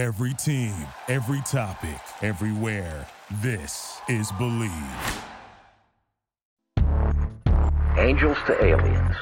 Every 0.00 0.32
team, 0.32 0.72
every 1.08 1.42
topic, 1.42 2.00
everywhere. 2.22 3.06
This 3.42 4.00
is 4.08 4.32
Bleav. 4.32 5.22
Angels 7.98 8.38
to 8.46 8.64
aliens. 8.64 9.14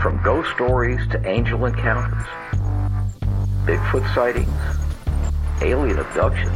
From 0.00 0.22
ghost 0.22 0.48
stories 0.54 1.00
to 1.10 1.28
angel 1.28 1.66
encounters. 1.66 2.24
Bigfoot 3.66 4.14
sightings. 4.14 4.48
Alien 5.60 5.98
abduction. 5.98 6.52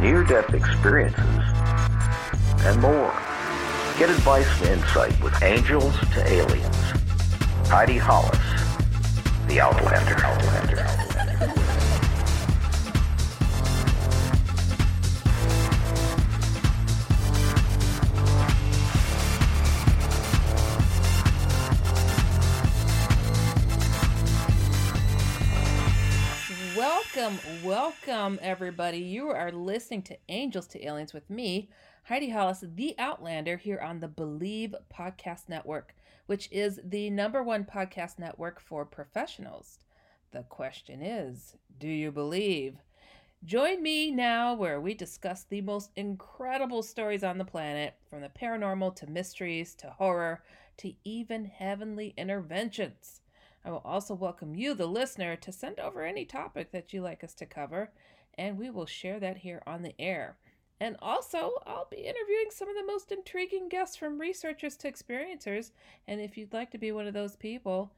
Near 0.00 0.24
death 0.24 0.54
experiences. 0.54 1.42
And 2.64 2.80
more. 2.80 3.12
Get 3.98 4.08
advice 4.08 4.48
and 4.62 4.80
insight 4.80 5.22
with 5.22 5.34
Angels 5.42 5.94
to 6.14 6.32
Aliens. 6.32 6.76
Heidi 7.68 7.98
Hollis. 7.98 8.38
The 9.48 9.60
Outlander. 9.60 10.24
Outlander. 10.24 10.93
Welcome, 27.34 27.64
welcome, 27.64 28.38
everybody. 28.42 28.98
You 28.98 29.30
are 29.30 29.50
listening 29.50 30.02
to 30.02 30.16
Angels 30.28 30.68
to 30.68 30.84
Aliens 30.84 31.12
with 31.12 31.28
me, 31.28 31.68
Heidi 32.04 32.30
Hollis, 32.30 32.62
the 32.76 32.94
Outlander, 32.96 33.56
here 33.56 33.80
on 33.80 33.98
the 33.98 34.06
Bleav 34.06 34.74
Podcast 34.92 35.48
Network, 35.48 35.96
which 36.26 36.48
is 36.52 36.78
the 36.84 37.10
number 37.10 37.42
one 37.42 37.64
podcast 37.64 38.20
network 38.20 38.60
for 38.60 38.84
professionals. 38.84 39.80
The 40.30 40.44
question 40.44 41.02
is 41.02 41.56
do 41.76 41.88
you 41.88 42.12
believe? 42.12 42.76
Join 43.44 43.82
me 43.82 44.12
now 44.12 44.54
where 44.54 44.80
we 44.80 44.94
discuss 44.94 45.42
the 45.42 45.60
most 45.60 45.90
incredible 45.96 46.84
stories 46.84 47.24
on 47.24 47.38
the 47.38 47.44
planet, 47.44 47.94
from 48.08 48.20
the 48.20 48.28
paranormal 48.28 48.94
to 48.96 49.10
mysteries 49.10 49.74
to 49.76 49.90
horror 49.90 50.44
to 50.76 50.92
even 51.02 51.46
heavenly 51.46 52.14
interventions. 52.16 53.22
I 53.64 53.70
will 53.70 53.82
also 53.84 54.14
welcome 54.14 54.54
you, 54.54 54.74
the 54.74 54.86
listener, 54.86 55.36
to 55.36 55.52
send 55.52 55.80
over 55.80 56.02
any 56.02 56.24
topic 56.24 56.70
that 56.72 56.92
you 56.92 57.00
like 57.00 57.24
us 57.24 57.34
to 57.34 57.46
cover, 57.46 57.90
and 58.36 58.58
we 58.58 58.68
will 58.70 58.86
share 58.86 59.18
that 59.20 59.38
here 59.38 59.62
on 59.66 59.82
the 59.82 59.94
air. 59.98 60.36
And 60.80 60.96
also, 61.00 61.52
I'll 61.66 61.88
be 61.90 61.98
interviewing 61.98 62.48
some 62.50 62.68
of 62.68 62.74
the 62.74 62.84
most 62.84 63.10
intriguing 63.10 63.68
guests 63.68 63.96
from 63.96 64.20
researchers 64.20 64.76
to 64.78 64.90
experiencers. 64.90 65.70
And 66.06 66.20
if 66.20 66.36
you'd 66.36 66.52
like 66.52 66.70
to 66.72 66.78
be 66.78 66.92
one 66.92 67.06
of 67.06 67.14
those 67.14 67.36
people, 67.36 67.92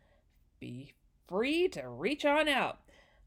be 0.60 0.92
free 1.26 1.68
to 1.68 1.88
reach 1.88 2.24
on 2.24 2.48
out. 2.48 2.78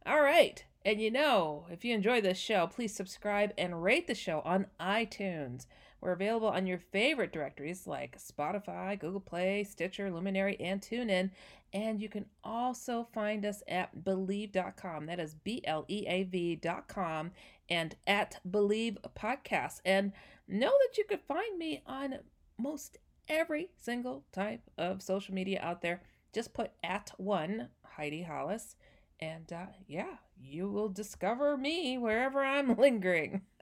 All 0.05 0.21
right. 0.21 0.63
And 0.85 1.01
you 1.01 1.11
know, 1.11 1.65
if 1.69 1.83
you 1.83 1.93
enjoy 1.93 2.21
this 2.21 2.37
show, 2.37 2.67
please 2.67 2.95
subscribe 2.95 3.51
and 3.57 3.83
rate 3.83 4.07
the 4.07 4.15
show 4.15 4.41
on 4.45 4.67
iTunes. 4.79 5.65
We're 6.01 6.13
available 6.13 6.47
on 6.47 6.65
your 6.67 6.79
favorite 6.79 7.33
directories 7.33 7.85
like 7.85 8.17
Spotify, 8.17 8.99
Google 8.99 9.19
Play, 9.19 9.63
Stitcher, 9.63 10.11
Luminary, 10.11 10.57
and 10.59 10.81
TuneIn. 10.81 11.31
And 11.73 12.01
you 12.01 12.09
can 12.09 12.25
also 12.43 13.07
find 13.13 13.45
us 13.45 13.61
at 13.67 14.03
Bleav.com. 14.03 15.05
That 15.05 15.19
is 15.19 15.35
B 15.35 15.61
L 15.65 15.85
E 15.87 16.05
A 16.07 16.23
V.com 16.23 17.31
and 17.69 17.95
at 18.07 18.39
Bleav 18.49 18.97
Podcast. 19.15 19.81
And 19.85 20.13
know 20.47 20.71
that 20.71 20.97
you 20.97 21.03
could 21.03 21.21
find 21.21 21.57
me 21.57 21.81
on 21.85 22.19
most 22.57 22.97
every 23.27 23.69
single 23.77 24.23
type 24.31 24.61
of 24.77 25.01
social 25.01 25.33
media 25.33 25.59
out 25.61 25.81
there. 25.81 26.01
Just 26.33 26.53
put 26.53 26.71
at 26.83 27.11
one 27.17 27.69
Heidi 27.83 28.23
Hollis. 28.23 28.75
And 29.19 29.51
uh, 29.51 29.67
yeah, 29.87 30.15
you 30.41 30.69
will 30.69 30.89
discover 30.89 31.57
me 31.57 31.97
wherever 31.97 32.43
I'm 32.43 32.75
lingering. 32.77 33.41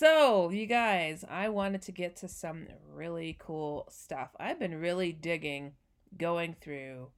So, 0.00 0.48
you 0.48 0.64
guys, 0.64 1.26
I 1.28 1.50
wanted 1.50 1.82
to 1.82 1.92
get 1.92 2.16
to 2.16 2.28
some 2.28 2.68
really 2.90 3.36
cool 3.38 3.86
stuff. 3.90 4.30
I've 4.40 4.58
been 4.58 4.80
really 4.80 5.12
digging 5.12 5.74
going 6.16 6.56
through 6.58 7.08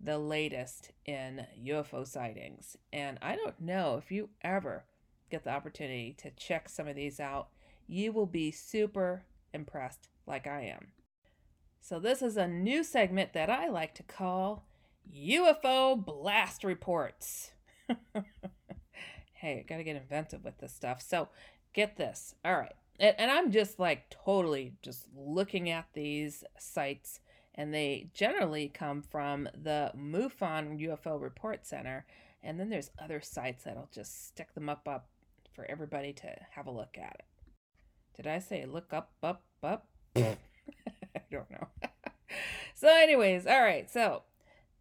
the 0.00 0.18
latest 0.18 0.90
in 1.04 1.46
UFO 1.64 2.04
sightings. 2.04 2.76
And 2.92 3.16
I 3.22 3.36
don't 3.36 3.60
know 3.60 3.96
if 3.96 4.10
you 4.10 4.30
ever 4.42 4.86
get 5.30 5.44
the 5.44 5.50
opportunity 5.50 6.16
to 6.18 6.32
check 6.32 6.68
some 6.68 6.88
of 6.88 6.96
these 6.96 7.20
out, 7.20 7.50
you 7.86 8.10
will 8.10 8.26
be 8.26 8.50
super 8.50 9.22
impressed, 9.54 10.08
like 10.26 10.48
I 10.48 10.62
am. 10.62 10.88
So, 11.80 12.00
this 12.00 12.22
is 12.22 12.36
a 12.36 12.48
new 12.48 12.82
segment 12.82 13.34
that 13.34 13.50
I 13.50 13.68
like 13.68 13.94
to 13.94 14.02
call 14.02 14.66
UFO 15.16 16.04
Blast 16.04 16.64
Reports. 16.64 17.52
hey, 19.32 19.64
gotta 19.68 19.84
get 19.84 19.94
inventive 19.94 20.42
with 20.42 20.58
this 20.58 20.74
stuff. 20.74 21.00
So, 21.00 21.28
get 21.76 21.96
this. 21.96 22.34
All 22.44 22.56
right. 22.56 22.74
And, 22.98 23.14
and 23.18 23.30
I'm 23.30 23.52
just 23.52 23.78
like 23.78 24.10
totally 24.10 24.72
just 24.82 25.06
looking 25.14 25.70
at 25.70 25.86
these 25.92 26.42
sites, 26.58 27.20
and 27.54 27.72
they 27.72 28.08
generally 28.14 28.68
come 28.68 29.02
from 29.02 29.48
the 29.54 29.92
MUFON 29.96 30.80
UFO 30.80 31.20
Report 31.20 31.66
Center. 31.66 32.06
And 32.42 32.58
then 32.58 32.70
there's 32.70 32.90
other 32.98 33.20
sites 33.20 33.64
that'll 33.64 33.90
just 33.92 34.28
stick 34.28 34.54
them 34.54 34.68
up 34.68 34.88
up 34.88 35.08
for 35.52 35.64
everybody 35.68 36.12
to 36.14 36.28
have 36.52 36.66
a 36.66 36.70
look 36.70 36.96
at 36.98 37.16
it. 37.18 37.24
Did 38.16 38.26
I 38.26 38.38
say 38.38 38.64
look 38.66 38.92
up, 38.92 39.12
up, 39.22 39.42
up? 39.62 39.86
I 40.16 40.36
don't 41.30 41.50
know. 41.50 41.68
so, 42.74 42.88
anyways, 42.88 43.46
all 43.46 43.60
right. 43.60 43.90
So, 43.90 44.22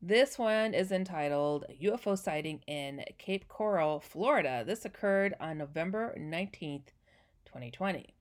this 0.01 0.37
one 0.37 0.73
is 0.73 0.91
entitled 0.91 1.65
UFO 1.81 2.17
Sighting 2.17 2.61
in 2.67 3.03
Cape 3.17 3.47
Coral, 3.47 3.99
Florida. 3.99 4.63
This 4.65 4.85
occurred 4.85 5.33
on 5.39 5.57
November 5.57 6.15
19th, 6.19 6.89
2020. 7.45 8.13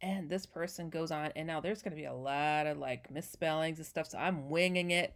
And 0.00 0.30
this 0.30 0.46
person 0.46 0.90
goes 0.90 1.10
on, 1.10 1.32
and 1.36 1.46
now 1.46 1.60
there's 1.60 1.82
going 1.82 1.92
to 1.92 2.00
be 2.00 2.06
a 2.06 2.14
lot 2.14 2.66
of 2.66 2.78
like 2.78 3.10
misspellings 3.10 3.78
and 3.78 3.86
stuff, 3.86 4.08
so 4.08 4.18
I'm 4.18 4.48
winging 4.48 4.90
it. 4.90 5.14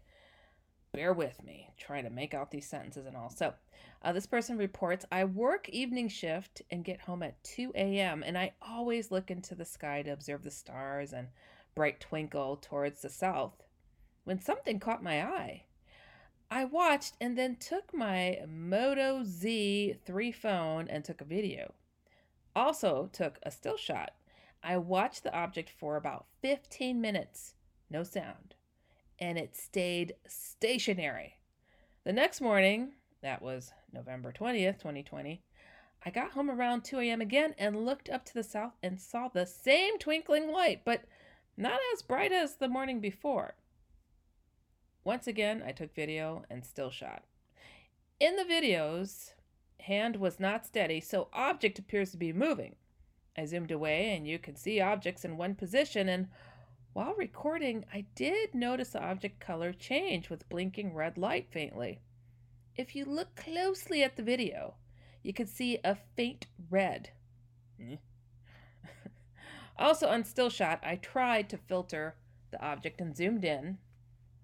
Bear 0.93 1.13
with 1.13 1.43
me, 1.45 1.69
trying 1.79 2.05
to 2.05 2.11
make 2.11 2.35
out 2.35 2.51
these 2.51 2.67
sentences 2.67 3.07
and 3.07 3.17
all. 3.17 3.31
So, 3.31 3.55
uh, 4.03 4.13
this 4.13 4.27
person 4.27 4.57
reports 4.57 5.05
I 5.13 5.25
work 5.25 5.69
evening 5.69 6.09
shift 6.09 6.63
and 6.71 6.85
get 6.85 7.03
home 7.03 7.23
at 7.23 7.43
2 7.45 7.73
a.m., 7.75 8.23
and 8.27 8.37
I 8.37 8.53
always 8.63 9.11
look 9.11 9.31
into 9.31 9.55
the 9.55 9.65
sky 9.65 10.03
to 10.03 10.11
observe 10.11 10.43
the 10.43 10.51
stars 10.51 11.13
and 11.13 11.29
bright 11.75 12.01
twinkle 12.01 12.57
towards 12.57 13.03
the 13.03 13.11
south 13.11 13.63
when 14.25 14.41
something 14.41 14.79
caught 14.81 15.03
my 15.03 15.23
eye. 15.23 15.63
I 16.51 16.65
watched 16.65 17.15
and 17.21 17.37
then 17.37 17.57
took 17.57 17.93
my 17.93 18.41
Moto 18.49 19.21
Z3 19.23 20.35
phone 20.35 20.89
and 20.89 21.05
took 21.05 21.21
a 21.21 21.25
video. 21.25 21.75
Also, 22.57 23.11
took 23.13 23.39
a 23.43 23.51
still 23.51 23.77
shot. 23.77 24.13
I 24.63 24.79
watched 24.79 25.23
the 25.23 25.35
object 25.35 25.71
for 25.71 25.97
about 25.97 26.27
15 26.43 27.01
minutes, 27.01 27.55
no 27.91 28.03
sound, 28.03 28.55
and 29.19 29.39
it 29.39 29.57
stayed 29.57 30.15
stationary. 30.27 31.39
The 32.05 32.13
next 32.13 32.41
morning, 32.41 32.93
that 33.21 33.43
was 33.43 33.73
November 33.93 34.33
20th, 34.33 34.79
2020, 34.79 35.43
I 36.05 36.11
got 36.11 36.31
home 36.31 36.51
around 36.51 36.83
2 36.85 37.01
a.m. 37.01 37.21
again 37.21 37.55
and 37.59 37.85
looked 37.85 38.09
up 38.09 38.25
to 38.25 38.35
the 38.35 38.43
south 38.43 38.73
and 38.83 39.01
saw 39.01 39.29
the 39.29 39.47
same 39.47 39.99
twinkling 39.99 40.51
light, 40.51 40.83
but 40.85 41.05
not 41.57 41.81
as 41.93 42.03
bright 42.03 42.33
as 42.33 42.57
the 42.57 42.69
morning 42.69 43.01
before. 43.01 43.55
Once 45.05 45.27
again, 45.27 45.63
I 45.67 45.73
took 45.73 45.95
video 45.95 46.45
and 46.51 46.65
still 46.65 46.91
shot. 46.91 47.25
In 48.21 48.37
the 48.37 48.45
videos, 48.45 49.33
hand 49.81 50.17
was 50.17 50.41
not 50.41 50.67
steady, 50.67 51.01
so 51.01 51.29
object 51.33 51.79
appears 51.79 52.11
to 52.11 52.17
be 52.17 52.33
moving. 52.33 52.77
I 53.37 53.45
zoomed 53.47 53.71
away 53.71 54.17
and 54.17 54.27
you 54.27 54.39
can 54.39 54.57
see 54.57 54.81
objects 54.81 55.25
in 55.25 55.37
one 55.37 55.55
position 55.55 56.09
and 56.09 56.29
while 56.99 57.15
recording, 57.15 57.85
I 57.95 58.07
did 58.17 58.55
notice 58.57 58.89
the 58.89 59.01
object 59.01 59.39
color 59.39 59.73
change 59.73 60.31
with 60.31 60.49
blinking 60.49 60.95
red 60.95 61.17
light 61.17 61.47
faintly. 61.49 62.01
If 62.75 62.97
you 62.97 63.05
look 63.05 63.37
closely 63.37 64.03
at 64.03 64.17
the 64.17 64.23
video, 64.25 64.75
you 65.23 65.33
can 65.33 65.47
see 65.47 65.79
a 65.85 65.97
faint 66.17 66.47
red. 66.71 67.11
also 69.79 70.09
on 70.09 70.25
still 70.25 70.51
shot, 70.51 70.81
I 70.83 70.97
tried 70.97 71.49
to 71.51 71.57
filter 71.57 72.17
the 72.51 72.61
object 72.61 73.01
and 73.01 73.17
zoomed 73.17 73.45
in, 73.45 73.79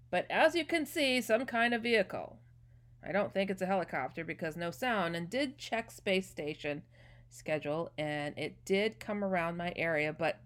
but 0.09 0.25
as 0.29 0.55
you 0.55 0.65
can 0.65 0.85
see, 0.85 1.21
some 1.21 1.45
kind 1.45 1.73
of 1.73 1.83
vehicle. 1.83 2.37
I 3.07 3.11
don't 3.11 3.33
think 3.33 3.49
it's 3.49 3.61
a 3.61 3.67
helicopter 3.67 4.23
because 4.23 4.55
no 4.55 4.71
sound, 4.71 5.15
and 5.15 5.29
did 5.29 5.57
check 5.57 5.91
space 5.91 6.27
station 6.27 6.83
schedule, 7.29 7.91
and 7.97 8.37
it 8.37 8.63
did 8.65 8.99
come 8.99 9.23
around 9.23 9.57
my 9.57 9.73
area, 9.75 10.13
but 10.13 10.39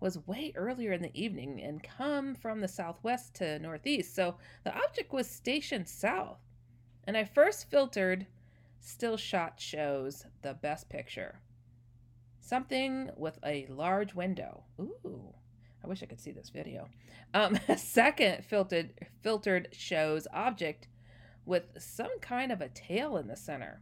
was 0.00 0.26
way 0.26 0.52
earlier 0.56 0.92
in 0.92 1.02
the 1.02 1.20
evening 1.20 1.62
and 1.62 1.82
come 1.82 2.34
from 2.34 2.60
the 2.60 2.68
southwest 2.68 3.34
to 3.34 3.58
northeast, 3.60 4.14
so 4.14 4.36
the 4.64 4.74
object 4.74 5.12
was 5.12 5.28
stationed 5.30 5.88
south. 5.88 6.38
And 7.04 7.16
I 7.16 7.24
first 7.24 7.70
filtered 7.70 8.26
still 8.80 9.16
shot 9.16 9.60
shows 9.60 10.26
the 10.42 10.54
best 10.54 10.88
picture. 10.88 11.40
Something 12.40 13.10
with 13.16 13.38
a 13.44 13.66
large 13.66 14.14
window. 14.14 14.64
Ooh. 14.80 15.34
I 15.84 15.88
wish 15.88 16.02
I 16.02 16.06
could 16.06 16.20
see 16.20 16.32
this 16.32 16.50
video. 16.50 16.88
Um, 17.34 17.58
second 17.76 18.44
filtered 18.44 18.92
filtered 19.22 19.68
shows 19.72 20.26
object 20.32 20.88
with 21.44 21.64
some 21.78 22.18
kind 22.20 22.52
of 22.52 22.60
a 22.60 22.68
tail 22.68 23.16
in 23.16 23.26
the 23.26 23.36
center. 23.36 23.80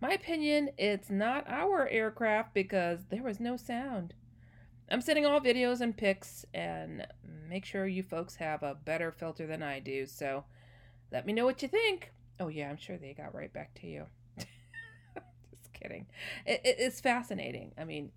My 0.00 0.10
opinion, 0.10 0.70
it's 0.76 1.10
not 1.10 1.48
our 1.48 1.88
aircraft 1.88 2.54
because 2.54 3.06
there 3.10 3.22
was 3.22 3.40
no 3.40 3.56
sound. 3.56 4.14
I'm 4.90 5.00
sending 5.00 5.24
all 5.24 5.40
videos 5.40 5.80
and 5.80 5.96
pics 5.96 6.44
and 6.52 7.06
make 7.48 7.64
sure 7.64 7.86
you 7.86 8.02
folks 8.02 8.36
have 8.36 8.62
a 8.62 8.74
better 8.74 9.10
filter 9.10 9.46
than 9.46 9.62
I 9.62 9.80
do. 9.80 10.06
So 10.06 10.44
let 11.10 11.26
me 11.26 11.32
know 11.32 11.44
what 11.44 11.62
you 11.62 11.68
think. 11.68 12.12
Oh, 12.38 12.48
yeah, 12.48 12.68
I'm 12.68 12.76
sure 12.76 12.96
they 12.96 13.14
got 13.14 13.34
right 13.34 13.52
back 13.52 13.74
to 13.80 13.86
you. 13.86 14.04
Just 14.38 15.72
kidding. 15.72 16.06
It, 16.44 16.60
it, 16.64 16.76
it's 16.78 17.00
fascinating. 17.00 17.72
I 17.78 17.84
mean, 17.84 18.10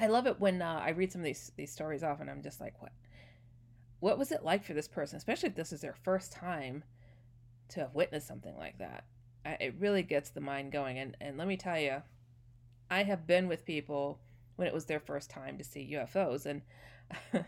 I 0.00 0.08
love 0.08 0.26
it 0.26 0.40
when 0.40 0.62
uh, 0.62 0.80
I 0.84 0.90
read 0.90 1.12
some 1.12 1.20
of 1.20 1.24
these, 1.24 1.52
these 1.56 1.72
stories 1.72 2.02
off 2.02 2.20
and 2.20 2.30
I'm 2.30 2.42
just 2.42 2.60
like, 2.60 2.80
what? 2.80 2.92
What 4.00 4.18
was 4.18 4.30
it 4.30 4.44
like 4.44 4.64
for 4.64 4.74
this 4.74 4.88
person, 4.88 5.16
especially 5.16 5.48
if 5.48 5.54
this 5.54 5.72
is 5.72 5.80
their 5.80 5.94
first 5.94 6.30
time 6.30 6.84
to 7.70 7.80
have 7.80 7.94
witnessed 7.94 8.28
something 8.28 8.56
like 8.56 8.78
that? 8.78 9.04
I, 9.44 9.56
it 9.60 9.74
really 9.78 10.02
gets 10.02 10.30
the 10.30 10.40
mind 10.40 10.70
going. 10.70 10.98
And, 10.98 11.16
and 11.20 11.38
let 11.38 11.48
me 11.48 11.56
tell 11.56 11.78
you, 11.78 12.02
I 12.90 13.04
have 13.04 13.26
been 13.26 13.48
with 13.48 13.64
people 13.64 14.20
when 14.56 14.68
it 14.68 14.74
was 14.74 14.84
their 14.84 15.00
first 15.00 15.30
time 15.30 15.56
to 15.58 15.64
see 15.64 15.94
UFOs. 15.94 16.44
And 16.44 16.62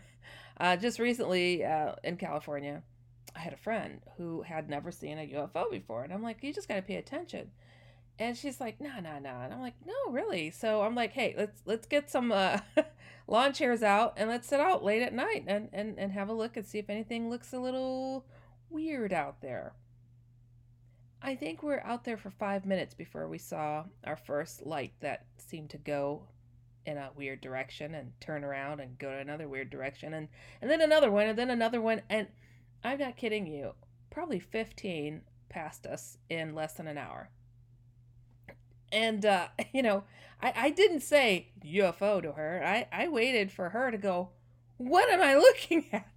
uh, 0.59 0.75
just 0.77 0.97
recently 0.97 1.63
uh, 1.63 1.93
in 2.03 2.17
California, 2.17 2.81
I 3.35 3.39
had 3.39 3.53
a 3.53 3.57
friend 3.57 4.01
who 4.17 4.41
had 4.41 4.69
never 4.69 4.91
seen 4.91 5.19
a 5.19 5.27
UFO 5.27 5.69
before. 5.69 6.03
And 6.03 6.11
I'm 6.11 6.23
like, 6.23 6.43
you 6.43 6.51
just 6.51 6.67
got 6.67 6.75
to 6.75 6.81
pay 6.81 6.95
attention. 6.95 7.51
And 8.19 8.37
she's 8.37 8.59
like, 8.59 8.81
no, 8.81 8.99
no, 8.99 9.17
no. 9.17 9.39
And 9.41 9.53
I'm 9.53 9.61
like, 9.61 9.75
no, 9.85 10.11
really. 10.11 10.51
So 10.51 10.81
I'm 10.81 10.93
like, 10.93 11.13
hey, 11.13 11.33
let's 11.37 11.61
let's 11.65 11.87
get 11.87 12.09
some 12.09 12.33
uh, 12.33 12.59
lawn 13.27 13.53
chairs 13.53 13.81
out 13.81 14.13
and 14.17 14.29
let's 14.29 14.47
sit 14.47 14.59
out 14.59 14.83
late 14.83 15.01
at 15.01 15.13
night 15.13 15.45
and, 15.47 15.69
and, 15.71 15.97
and 15.97 16.11
have 16.11 16.27
a 16.27 16.33
look 16.33 16.57
and 16.57 16.65
see 16.65 16.79
if 16.79 16.89
anything 16.89 17.29
looks 17.29 17.53
a 17.53 17.59
little 17.59 18.25
weird 18.69 19.13
out 19.13 19.41
there. 19.41 19.73
I 21.21 21.35
think 21.35 21.63
we're 21.63 21.81
out 21.81 22.03
there 22.03 22.17
for 22.17 22.29
five 22.29 22.65
minutes 22.65 22.93
before 22.93 23.27
we 23.27 23.37
saw 23.37 23.85
our 24.03 24.15
first 24.15 24.65
light 24.65 24.93
that 24.99 25.25
seemed 25.37 25.69
to 25.71 25.77
go 25.77 26.23
in 26.85 26.97
a 26.97 27.11
weird 27.15 27.41
direction 27.41 27.93
and 27.93 28.11
turn 28.19 28.43
around 28.43 28.79
and 28.79 28.97
go 28.97 29.11
to 29.11 29.17
another 29.17 29.47
weird 29.47 29.69
direction 29.69 30.13
and 30.13 30.29
and 30.61 30.71
then 30.71 30.81
another 30.81 31.11
one 31.11 31.27
and 31.27 31.37
then 31.37 31.49
another 31.49 31.81
one 31.81 32.01
and 32.09 32.27
I'm 32.83 32.99
not 32.99 33.17
kidding 33.17 33.45
you 33.47 33.73
probably 34.09 34.39
15 34.39 35.21
passed 35.49 35.85
us 35.85 36.17
in 36.29 36.55
less 36.55 36.73
than 36.73 36.87
an 36.87 36.97
hour 36.97 37.29
and 38.91 39.25
uh 39.25 39.47
you 39.73 39.81
know 39.81 40.03
I 40.41 40.53
I 40.55 40.69
didn't 40.69 41.01
say 41.01 41.49
UFO 41.65 42.21
to 42.21 42.33
her 42.33 42.61
I 42.63 42.87
I 42.91 43.07
waited 43.07 43.51
for 43.51 43.69
her 43.69 43.91
to 43.91 43.97
go 43.97 44.29
what 44.77 45.09
am 45.09 45.21
I 45.21 45.35
looking 45.35 45.85
at 45.91 46.07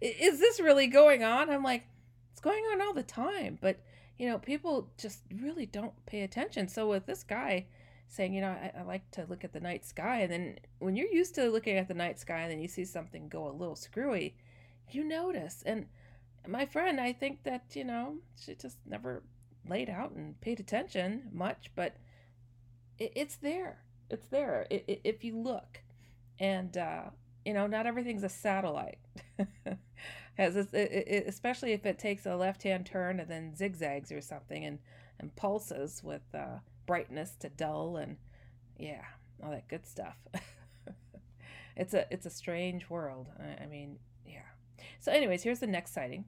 is 0.00 0.38
this 0.40 0.60
really 0.60 0.86
going 0.86 1.22
on 1.22 1.50
I'm 1.50 1.62
like 1.62 1.84
it's 2.32 2.40
going 2.40 2.64
on 2.72 2.80
all 2.80 2.94
the 2.94 3.02
time 3.02 3.58
but 3.60 3.80
you 4.18 4.28
know 4.28 4.38
people 4.38 4.90
just 4.98 5.20
really 5.34 5.66
don't 5.66 5.94
pay 6.06 6.22
attention 6.22 6.68
so 6.68 6.88
with 6.88 7.06
this 7.06 7.24
guy 7.24 7.66
saying, 8.14 8.34
you 8.34 8.40
know, 8.40 8.50
I, 8.50 8.72
I, 8.78 8.82
like 8.82 9.10
to 9.12 9.26
look 9.28 9.44
at 9.44 9.52
the 9.52 9.60
night 9.60 9.84
sky. 9.84 10.20
And 10.20 10.32
then 10.32 10.58
when 10.78 10.96
you're 10.96 11.08
used 11.08 11.34
to 11.36 11.50
looking 11.50 11.76
at 11.76 11.88
the 11.88 11.94
night 11.94 12.18
sky 12.18 12.40
and 12.40 12.52
then 12.52 12.60
you 12.60 12.68
see 12.68 12.84
something 12.84 13.28
go 13.28 13.48
a 13.48 13.52
little 13.52 13.76
screwy, 13.76 14.36
you 14.90 15.04
notice. 15.04 15.62
And 15.66 15.86
my 16.46 16.66
friend, 16.66 17.00
I 17.00 17.12
think 17.12 17.42
that, 17.44 17.64
you 17.74 17.84
know, 17.84 18.16
she 18.40 18.54
just 18.54 18.78
never 18.86 19.22
laid 19.68 19.90
out 19.90 20.12
and 20.12 20.40
paid 20.40 20.60
attention 20.60 21.30
much, 21.32 21.70
but 21.74 21.96
it, 22.98 23.12
it's 23.14 23.36
there. 23.36 23.78
It's 24.10 24.26
there 24.26 24.66
it, 24.70 24.84
it, 24.86 25.00
if 25.04 25.24
you 25.24 25.36
look. 25.38 25.80
And, 26.38 26.76
uh, 26.76 27.04
you 27.44 27.54
know, 27.54 27.66
not 27.66 27.86
everything's 27.86 28.24
a 28.24 28.28
satellite. 28.28 28.98
As 30.38 30.56
especially 30.56 31.72
if 31.72 31.86
it 31.86 31.98
takes 31.98 32.26
a 32.26 32.34
left 32.34 32.64
hand 32.64 32.86
turn 32.86 33.20
and 33.20 33.30
then 33.30 33.54
zigzags 33.54 34.10
or 34.10 34.20
something 34.20 34.64
and, 34.64 34.80
and 35.20 35.34
pulses 35.36 36.02
with, 36.02 36.22
uh, 36.34 36.58
brightness 36.86 37.34
to 37.40 37.48
dull 37.48 37.96
and 37.96 38.16
yeah, 38.78 39.04
all 39.42 39.50
that 39.50 39.68
good 39.68 39.86
stuff. 39.86 40.16
it's 41.76 41.94
a 41.94 42.06
it's 42.12 42.26
a 42.26 42.30
strange 42.30 42.88
world. 42.90 43.28
I, 43.38 43.64
I 43.64 43.66
mean, 43.66 43.98
yeah. 44.26 44.42
So 45.00 45.12
anyways, 45.12 45.42
here's 45.42 45.60
the 45.60 45.66
next 45.66 45.94
sighting. 45.94 46.24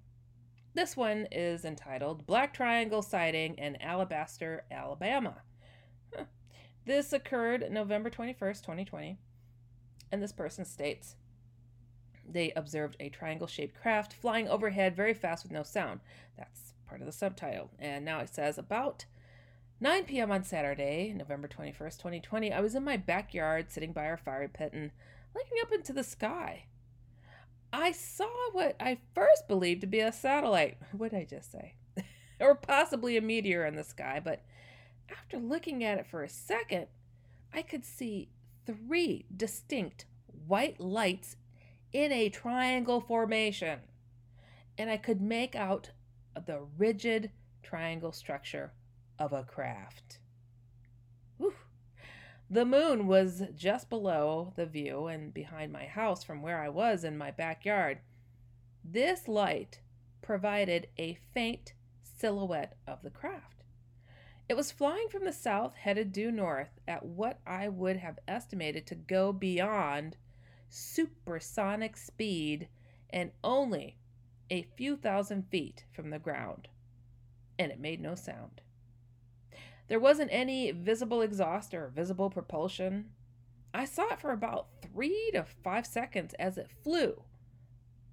This 0.75 0.97
one 0.97 1.27
is 1.33 1.65
entitled 1.65 2.27
Black 2.27 2.53
Triangle 2.53 3.03
Sighting 3.03 3.55
in 3.55 3.81
Alabaster, 3.81 4.65
Alabama. 4.71 5.37
This 6.87 7.13
occurred 7.13 7.71
November 7.71 8.09
21st, 8.09 8.63
2020. 8.63 9.19
And 10.13 10.23
this 10.23 10.33
person 10.33 10.65
states 10.65 11.17
they 12.29 12.53
observed 12.57 12.97
a 12.99 13.09
triangle 13.09 13.47
shaped 13.47 13.81
craft 13.81 14.13
flying 14.13 14.49
overhead 14.49 14.97
very 14.97 15.15
fast 15.15 15.45
with 15.45 15.53
no 15.53 15.63
sound. 15.63 16.01
That's 16.37 16.75
part 16.89 17.01
of 17.01 17.07
the 17.07 17.13
subtitle. 17.13 17.71
And 17.79 18.05
now 18.05 18.21
it 18.21 18.35
says 18.35 18.59
about 18.59 19.05
9 19.81 20.05
p.m. 20.05 20.33
on 20.33 20.43
Saturday, 20.43 21.13
November 21.15 21.49
21st, 21.49 21.99
2020, 21.99 22.53
I 22.53 22.61
was 22.61 22.75
in 22.75 22.85
my 22.85 22.97
backyard 22.97 23.71
sitting 23.71 23.93
by 23.93 24.07
our 24.07 24.17
fire 24.17 24.49
pit 24.49 24.73
and 24.73 24.91
looking 25.35 25.59
up 25.63 25.73
into 25.73 25.93
the 25.93 26.03
sky. 26.03 26.65
I 27.73 27.93
saw 27.93 28.29
what 28.53 28.77
I 28.81 28.99
first 29.15 29.49
believed 29.49 29.83
to 29.83 29.87
be 29.87 30.01
a 30.01 30.13
satellite. 30.13 30.79
What 30.93 31.11
did 31.11 31.21
I 31.21 31.25
just 31.25 31.53
say? 31.53 31.75
or 32.41 32.55
possibly 32.55 33.17
a 33.17 33.21
meteor 33.21 33.67
in 33.67 33.77
the 33.77 33.85
sky, 33.85 34.21
but 34.23 34.43
after 35.11 35.39
looking 35.39 35.85
at 35.85 35.99
it 35.99 36.07
for 36.07 36.23
a 36.23 36.29
second, 36.29 36.87
I 37.53 37.63
could 37.63 37.85
see 37.85 38.29
three 38.67 39.27
distinct 39.35 40.07
white 40.47 40.81
lights 40.81 41.37
in 41.93 42.13
a 42.13 42.29
triangle 42.29 43.01
formation. 43.01 43.81
And 44.79 44.91
I 44.91 44.97
could 44.97 45.21
make 45.21 45.55
out 45.55 45.91
the 46.47 46.61
rigid 46.77 47.31
triangle 47.63 48.13
structure 48.13 48.73
of 49.19 49.33
a 49.33 49.43
craft. 49.43 50.19
Whew. 51.39 51.55
The 52.51 52.65
moon 52.65 53.07
was 53.07 53.43
just 53.57 53.89
below 53.89 54.53
the 54.57 54.67
view 54.67 55.07
and 55.07 55.35
behind 55.35 55.73
my 55.73 55.87
house 55.87 56.23
from 56.23 56.43
where 56.43 56.61
I 56.61 56.69
was 56.69 57.03
in 57.03 57.19
my 57.19 57.31
backyard. 57.31 57.99
This 58.85 59.27
light 59.27 59.81
provided 60.23 60.89
a 60.99 61.19
faint 61.35 61.73
silhouette 62.03 62.77
of 62.87 63.03
the 63.03 63.11
craft. 63.11 63.56
It 64.49 64.57
was 64.57 64.71
flying 64.71 65.09
from 65.09 65.25
the 65.25 65.33
south, 65.33 65.75
headed 65.75 66.13
due 66.13 66.31
north 66.31 66.79
at 66.87 67.05
what 67.05 67.41
I 67.45 67.69
would 67.69 67.97
have 67.97 68.21
estimated 68.29 68.87
to 68.87 68.95
go 68.95 69.33
beyond 69.33 70.17
supersonic 70.69 71.97
speed 71.97 72.69
and 73.11 73.33
only 73.43 73.99
a 74.49 74.63
few 74.77 74.97
thousand 74.97 75.49
feet 75.51 75.85
from 75.93 76.11
the 76.11 76.21
ground. 76.21 76.69
And 77.59 77.73
it 77.73 77.81
made 77.81 78.01
no 78.01 78.15
sound. 78.15 78.61
There 79.89 79.99
wasn't 79.99 80.31
any 80.33 80.71
visible 80.71 81.23
exhaust 81.23 81.75
or 81.75 81.89
visible 81.89 82.31
propulsion. 82.31 83.11
I 83.75 83.85
saw 83.85 84.13
it 84.13 84.21
for 84.21 84.31
about 84.31 84.69
three 84.81 85.31
to 85.33 85.45
five 85.45 85.87
seconds 85.87 86.35
as 86.35 86.57
it 86.57 86.71
flew, 86.71 87.23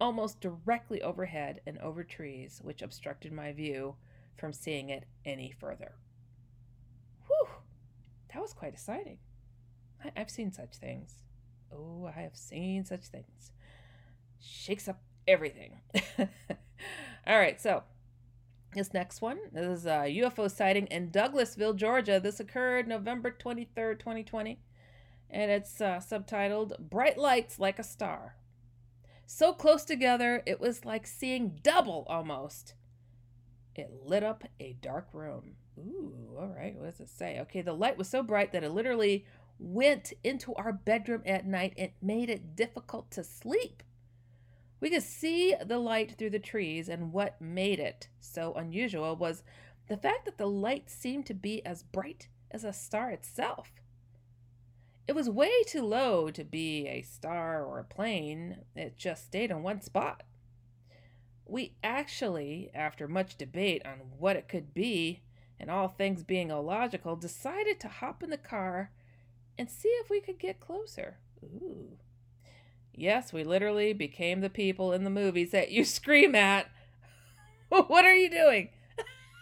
almost 0.02 0.42
directly 0.42 1.02
overhead 1.02 1.62
and 1.68 1.78
over 1.78 2.04
trees, 2.04 2.60
which 2.64 2.82
obstructed 2.82 3.32
my 3.32 3.54
view 3.54 3.96
from 4.36 4.52
seeing 4.52 4.90
it 4.90 5.06
any 5.26 5.52
further. 5.52 5.94
That 8.34 8.42
was 8.42 8.54
quite 8.54 8.74
exciting. 8.74 9.18
I- 10.04 10.12
I've 10.16 10.30
seen 10.30 10.52
such 10.52 10.76
things. 10.76 11.20
Oh, 11.72 12.06
I 12.16 12.22
have 12.22 12.36
seen 12.36 12.86
such 12.86 13.06
things. 13.06 13.52
Shakes 14.40 14.88
up 14.88 15.02
everything. 15.28 15.80
All 16.20 17.40
right, 17.40 17.60
so 17.62 17.84
this 18.74 18.94
next 18.94 19.22
one 19.22 19.40
is 19.56 19.86
a 19.86 20.06
UFO 20.22 20.50
sighting 20.52 20.88
in 20.88 21.12
Douglasville, 21.12 21.76
Georgia. 21.76 22.20
This 22.20 22.40
occurred 22.40 22.88
November 22.88 23.32
23rd, 23.32 24.00
2020, 24.00 24.60
and 25.30 25.52
it's 25.52 25.80
uh, 25.80 25.98
subtitled 26.00 26.78
Bright 26.80 27.18
Lights 27.18 27.60
Like 27.60 27.80
a 27.80 27.84
Star. 27.84 28.36
So 29.26 29.54
close 29.54 29.86
together, 29.86 30.44
it 30.46 30.60
was 30.60 30.86
like 30.86 31.08
seeing 31.08 31.60
double 31.64 32.06
almost. 32.10 32.74
It 33.76 33.92
lit 34.06 34.24
up 34.24 34.44
a 34.60 34.78
dark 34.82 35.08
room. 35.14 35.56
Ooh, 35.78 36.38
all 36.38 36.54
right, 36.56 36.76
what 36.76 36.92
does 36.92 37.00
it 37.00 37.10
say? 37.10 37.40
Okay, 37.40 37.62
the 37.62 37.74
light 37.74 37.98
was 37.98 38.08
so 38.08 38.22
bright 38.22 38.52
that 38.52 38.64
it 38.64 38.72
literally 38.72 39.26
went 39.58 40.14
into 40.24 40.54
our 40.56 40.72
bedroom 40.72 41.24
at 41.26 41.48
night. 41.48 41.74
It 41.76 41.94
made 42.02 42.30
it 42.30 42.56
difficult 42.56 43.10
to 43.12 43.24
sleep. 43.24 43.82
We 44.80 44.90
could 44.90 45.04
see 45.04 45.56
the 45.66 45.80
light 45.80 46.18
through 46.18 46.32
the 46.32 46.40
trees, 46.40 46.90
and 46.90 47.14
what 47.14 47.42
made 47.42 47.80
it 47.80 48.10
so 48.20 48.54
unusual 48.54 49.16
was 49.16 49.44
the 49.88 49.98
fact 49.98 50.26
that 50.26 50.38
the 50.38 50.48
light 50.48 50.90
seemed 50.90 51.26
to 51.28 51.34
be 51.34 51.66
as 51.66 51.84
bright 51.84 52.28
as 52.52 52.64
a 52.64 52.74
star 52.74 53.10
itself. 53.10 53.72
It 55.08 55.16
was 55.16 55.30
way 55.30 55.64
too 55.64 55.84
low 55.84 56.30
to 56.32 56.44
be 56.44 56.88
a 56.88 57.02
star 57.02 57.66
or 57.66 57.80
a 57.80 57.84
plane, 57.84 58.60
it 58.76 58.98
just 58.98 59.26
stayed 59.26 59.52
in 59.52 59.64
one 59.64 59.82
spot. 59.82 60.24
We 61.54 61.76
actually, 61.84 62.72
after 62.74 63.08
much 63.08 63.38
debate 63.38 63.84
on 63.86 64.00
what 64.18 64.36
it 64.36 64.48
could 64.48 64.74
be, 64.74 65.22
and 65.60 65.70
all 65.70 65.88
things 65.88 66.24
being 66.24 66.50
illogical, 66.50 67.16
decided 67.16 67.80
to 67.82 67.90
hop 67.90 68.24
in 68.24 68.32
the 68.32 68.38
car 68.38 68.90
and 69.56 69.70
see 69.70 69.90
if 69.90 70.10
we 70.10 70.20
could 70.20 70.40
get 70.40 70.60
closer. 70.60 71.18
Ooh. 71.44 72.00
Yes, 72.92 73.32
we 73.32 73.44
literally 73.44 73.94
became 73.94 74.42
the 74.42 74.50
people 74.50 74.94
in 74.94 75.04
the 75.04 75.12
movies 75.12 75.52
that 75.52 75.70
you 75.70 75.86
scream 75.86 76.34
at. 76.34 76.72
what 77.70 78.04
are 78.04 78.16
you 78.16 78.32
doing? 78.32 78.70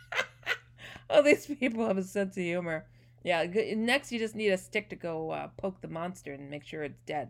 oh, 1.10 1.22
these 1.22 1.46
people 1.46 1.88
have 1.88 1.98
a 1.98 2.04
sense 2.04 2.36
of 2.36 2.44
humor. 2.44 2.88
Yeah, 3.24 3.46
next 3.78 4.12
you 4.12 4.20
just 4.20 4.36
need 4.36 4.50
a 4.50 4.58
stick 4.58 4.90
to 4.90 4.98
go 4.98 5.32
uh, 5.32 5.48
poke 5.56 5.80
the 5.80 5.88
monster 5.88 6.34
and 6.34 6.50
make 6.50 6.66
sure 6.66 6.84
it's 6.84 7.00
dead. 7.06 7.30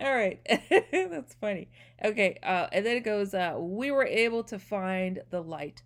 All 0.00 0.14
right. 0.14 0.40
That's 0.92 1.34
funny. 1.34 1.68
Okay, 2.04 2.38
uh, 2.42 2.68
and 2.72 2.84
then 2.84 2.96
it 2.96 3.04
goes, 3.04 3.34
uh, 3.34 3.56
we 3.58 3.90
were 3.90 4.06
able 4.06 4.42
to 4.44 4.58
find 4.58 5.22
the 5.30 5.42
light 5.42 5.82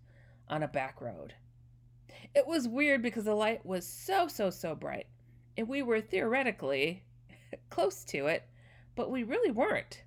on 0.47 0.63
a 0.63 0.67
back 0.67 1.01
road. 1.01 1.33
It 2.35 2.47
was 2.47 2.67
weird 2.67 3.01
because 3.01 3.25
the 3.25 3.35
light 3.35 3.65
was 3.65 3.85
so, 3.85 4.27
so, 4.27 4.49
so 4.49 4.75
bright. 4.75 5.07
And 5.57 5.67
we 5.67 5.81
were 5.81 6.01
theoretically 6.01 7.03
close 7.69 8.03
to 8.05 8.27
it, 8.27 8.43
but 8.95 9.11
we 9.11 9.23
really 9.23 9.51
weren't. 9.51 10.03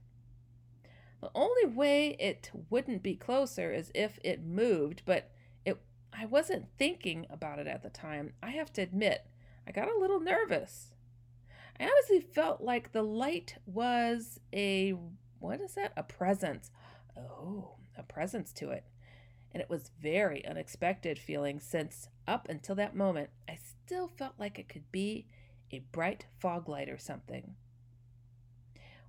The 1.20 1.30
only 1.34 1.66
way 1.66 2.16
it 2.18 2.50
wouldn't 2.68 3.02
be 3.02 3.14
closer 3.14 3.72
is 3.72 3.92
if 3.94 4.18
it 4.24 4.42
moved, 4.44 5.02
but 5.04 5.30
it 5.64 5.80
I 6.12 6.26
wasn't 6.26 6.66
thinking 6.78 7.26
about 7.30 7.60
it 7.60 7.68
at 7.68 7.82
the 7.82 7.90
time. 7.90 8.32
I 8.42 8.50
have 8.50 8.72
to 8.74 8.82
admit, 8.82 9.26
I 9.66 9.70
got 9.70 9.88
a 9.88 9.98
little 9.98 10.18
nervous. 10.18 10.92
I 11.82 11.86
honestly 11.86 12.20
felt 12.20 12.60
like 12.60 12.92
the 12.92 13.02
light 13.02 13.56
was 13.66 14.38
a 14.52 14.94
what 15.40 15.60
is 15.60 15.74
that? 15.74 15.92
A 15.96 16.04
presence. 16.04 16.70
Oh, 17.18 17.72
a 17.98 18.04
presence 18.04 18.52
to 18.52 18.70
it. 18.70 18.84
And 19.50 19.60
it 19.60 19.68
was 19.68 19.90
very 20.00 20.46
unexpected 20.46 21.18
feeling 21.18 21.58
since 21.58 22.08
up 22.28 22.48
until 22.48 22.76
that 22.76 22.94
moment 22.94 23.30
I 23.48 23.56
still 23.56 24.06
felt 24.06 24.34
like 24.38 24.60
it 24.60 24.68
could 24.68 24.92
be 24.92 25.26
a 25.72 25.80
bright 25.90 26.26
fog 26.38 26.68
light 26.68 26.88
or 26.88 26.98
something. 26.98 27.56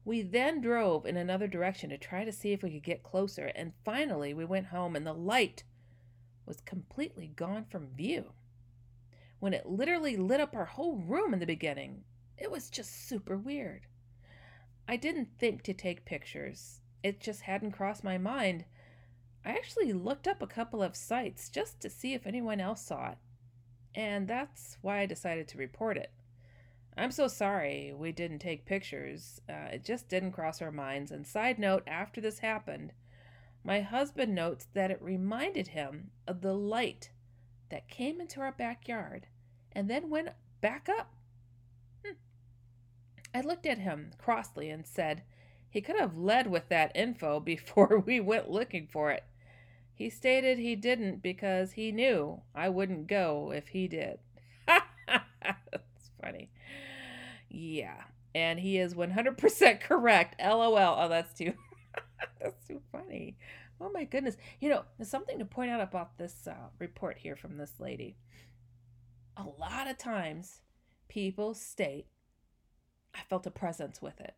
We 0.03 0.23
then 0.23 0.59
drove 0.59 1.05
in 1.05 1.15
another 1.15 1.47
direction 1.47 1.91
to 1.91 1.97
try 1.99 2.25
to 2.25 2.31
see 2.31 2.53
if 2.53 2.63
we 2.63 2.71
could 2.71 2.83
get 2.83 3.03
closer, 3.03 3.51
and 3.55 3.73
finally 3.85 4.33
we 4.33 4.45
went 4.45 4.67
home 4.67 4.95
and 4.95 5.05
the 5.05 5.13
light 5.13 5.63
was 6.47 6.59
completely 6.59 7.27
gone 7.27 7.65
from 7.69 7.95
view. 7.95 8.31
When 9.39 9.53
it 9.53 9.67
literally 9.67 10.17
lit 10.17 10.41
up 10.41 10.55
our 10.55 10.65
whole 10.65 10.97
room 10.97 11.33
in 11.33 11.39
the 11.39 11.45
beginning, 11.45 12.03
it 12.43 12.51
was 12.51 12.69
just 12.69 13.07
super 13.07 13.37
weird. 13.37 13.87
I 14.87 14.97
didn't 14.97 15.29
think 15.39 15.63
to 15.63 15.73
take 15.73 16.05
pictures, 16.05 16.81
it 17.01 17.19
just 17.19 17.41
hadn't 17.41 17.71
crossed 17.71 18.03
my 18.03 18.17
mind. 18.17 18.65
I 19.45 19.51
actually 19.51 19.93
looked 19.93 20.27
up 20.27 20.41
a 20.41 20.47
couple 20.47 20.83
of 20.83 20.95
sites 20.95 21.49
just 21.49 21.79
to 21.81 21.89
see 21.89 22.13
if 22.13 22.27
anyone 22.27 22.59
else 22.59 22.85
saw 22.85 23.11
it, 23.11 23.17
and 23.95 24.27
that's 24.27 24.77
why 24.81 24.99
I 24.99 25.05
decided 25.05 25.47
to 25.49 25.57
report 25.57 25.97
it. 25.97 26.11
I'm 26.95 27.11
so 27.11 27.27
sorry 27.27 27.93
we 27.95 28.11
didn't 28.11 28.39
take 28.39 28.65
pictures. 28.65 29.41
Uh, 29.49 29.69
it 29.73 29.83
just 29.83 30.09
didn't 30.09 30.33
cross 30.33 30.61
our 30.61 30.71
minds. 30.71 31.11
And 31.11 31.25
side 31.25 31.57
note, 31.57 31.83
after 31.87 32.21
this 32.21 32.39
happened, 32.39 32.93
my 33.63 33.81
husband 33.81 34.35
notes 34.35 34.67
that 34.73 34.91
it 34.91 35.01
reminded 35.01 35.69
him 35.69 36.11
of 36.27 36.41
the 36.41 36.53
light 36.53 37.09
that 37.69 37.87
came 37.87 38.21
into 38.21 38.41
our 38.41 38.51
backyard 38.51 39.27
and 39.71 39.89
then 39.89 40.09
went 40.09 40.29
back 40.61 40.87
up. 40.87 41.15
I 43.33 43.41
looked 43.41 43.65
at 43.65 43.79
him 43.79 44.11
crossly 44.17 44.69
and 44.69 44.85
said 44.85 45.23
he 45.69 45.81
could 45.81 45.99
have 45.99 46.17
led 46.17 46.47
with 46.47 46.69
that 46.69 46.91
info 46.95 47.39
before 47.39 48.03
we 48.05 48.19
went 48.19 48.49
looking 48.49 48.87
for 48.87 49.11
it. 49.11 49.23
He 49.95 50.09
stated 50.09 50.57
he 50.57 50.75
didn't 50.75 51.21
because 51.21 51.73
he 51.73 51.91
knew 51.91 52.41
I 52.55 52.69
wouldn't 52.69 53.07
go 53.07 53.51
if 53.51 53.69
he 53.69 53.87
did. 53.87 54.19
That's 54.67 56.11
funny. 56.21 56.49
Yeah. 57.49 58.03
And 58.33 58.59
he 58.59 58.79
is 58.79 58.95
100% 58.95 59.79
correct. 59.81 60.41
LOL. 60.41 60.77
Oh, 60.99 61.07
that's 61.07 61.37
too 61.37 61.53
that's 62.41 62.67
too 62.67 62.81
funny. 62.91 63.37
Oh 63.79 63.91
my 63.93 64.05
goodness. 64.05 64.37
You 64.59 64.69
know, 64.69 64.83
there's 64.97 65.09
something 65.09 65.37
to 65.39 65.45
point 65.45 65.71
out 65.71 65.81
about 65.81 66.17
this 66.17 66.47
uh, 66.47 66.69
report 66.79 67.17
here 67.19 67.35
from 67.35 67.57
this 67.57 67.79
lady. 67.79 68.15
A 69.37 69.43
lot 69.43 69.87
of 69.87 69.97
times 69.97 70.61
people 71.07 71.53
state 71.53 72.07
I 73.13 73.19
felt 73.29 73.45
a 73.47 73.51
presence 73.51 74.01
with 74.01 74.19
it. 74.19 74.35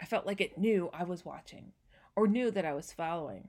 I 0.00 0.06
felt 0.06 0.26
like 0.26 0.40
it 0.40 0.58
knew 0.58 0.90
I 0.92 1.04
was 1.04 1.24
watching 1.24 1.72
or 2.16 2.26
knew 2.26 2.50
that 2.50 2.64
I 2.64 2.72
was 2.72 2.92
following. 2.92 3.48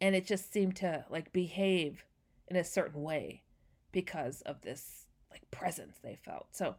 And 0.00 0.14
it 0.14 0.26
just 0.26 0.52
seemed 0.52 0.76
to 0.76 1.04
like 1.10 1.32
behave 1.32 2.04
in 2.48 2.56
a 2.56 2.64
certain 2.64 3.02
way 3.02 3.42
because 3.92 4.40
of 4.42 4.60
this 4.62 5.06
like 5.30 5.50
presence 5.50 5.98
they 6.02 6.16
felt. 6.24 6.48
So 6.52 6.76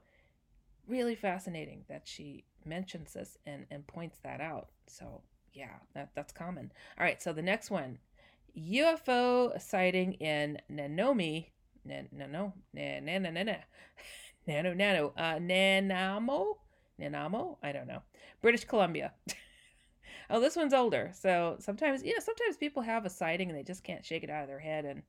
really 0.87 1.15
fascinating 1.15 1.83
that 1.89 2.07
she 2.07 2.45
mentions 2.65 3.13
this 3.13 3.37
and, 3.45 3.65
and 3.71 3.85
points 3.87 4.19
that 4.23 4.41
out. 4.41 4.69
So 4.87 5.21
yeah, 5.53 5.77
that, 5.93 6.09
that's 6.15 6.33
common. 6.33 6.71
All 6.97 7.05
right, 7.05 7.21
so 7.21 7.33
the 7.33 7.41
next 7.41 7.71
one. 7.71 7.97
UFO 8.57 9.59
sighting 9.61 10.13
in 10.13 10.59
Nanomi, 10.71 11.47
Nan, 11.83 12.07
Nano, 12.11 12.53
Nano, 12.73 13.19
Nano, 13.19 13.55
Nano, 14.47 14.73
Nano, 14.73 15.13
uh, 15.17 15.35
Nanamo, 15.35 16.57
Nanamo, 16.99 17.57
I 17.61 17.71
don't 17.71 17.87
know, 17.87 18.01
British 18.41 18.65
Columbia. 18.65 19.13
oh, 20.29 20.39
this 20.39 20.55
one's 20.55 20.73
older, 20.73 21.11
so 21.13 21.57
sometimes, 21.59 22.03
you 22.03 22.13
know, 22.13 22.19
sometimes 22.19 22.57
people 22.57 22.81
have 22.81 23.05
a 23.05 23.09
sighting 23.09 23.49
and 23.49 23.57
they 23.57 23.63
just 23.63 23.83
can't 23.83 24.05
shake 24.05 24.23
it 24.23 24.29
out 24.29 24.43
of 24.43 24.49
their 24.49 24.59
head, 24.59 24.85
and 24.85 25.03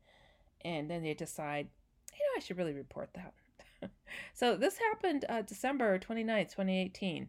and 0.65 0.91
then 0.91 1.03
they 1.03 1.15
decide, 1.15 1.69
you 2.13 2.19
know, 2.19 2.37
I 2.37 2.41
should 2.41 2.59
really 2.59 2.73
report 2.73 3.11
that. 3.15 3.35
so 4.35 4.57
this 4.57 4.79
happened 4.79 5.25
uh, 5.29 5.43
December 5.43 5.99
29th, 5.99 6.51
2018. 6.51 7.29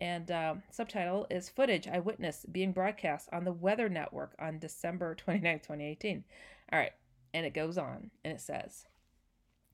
And 0.00 0.30
uh, 0.30 0.54
subtitle 0.70 1.26
is 1.30 1.48
Footage 1.48 1.86
I 1.86 2.00
Witnessed 2.00 2.52
Being 2.52 2.72
Broadcast 2.72 3.28
on 3.32 3.44
the 3.44 3.52
Weather 3.52 3.88
Network 3.88 4.34
on 4.38 4.58
December 4.58 5.14
29th, 5.14 5.62
2018. 5.62 6.24
All 6.72 6.78
right. 6.78 6.92
And 7.32 7.46
it 7.46 7.54
goes 7.54 7.78
on 7.78 8.10
and 8.24 8.32
it 8.32 8.40
says 8.40 8.86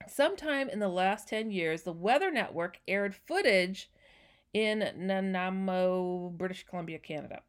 Sometime 0.07 0.69
in 0.69 0.79
the 0.79 0.87
last 0.87 1.27
10 1.27 1.51
years, 1.51 1.83
the 1.83 1.93
Weather 1.93 2.31
Network 2.31 2.79
aired 2.87 3.15
footage 3.15 3.89
in 4.53 4.79
Nanaimo, 4.97 6.29
British 6.29 6.65
Columbia, 6.65 6.99
Canada. 6.99 7.41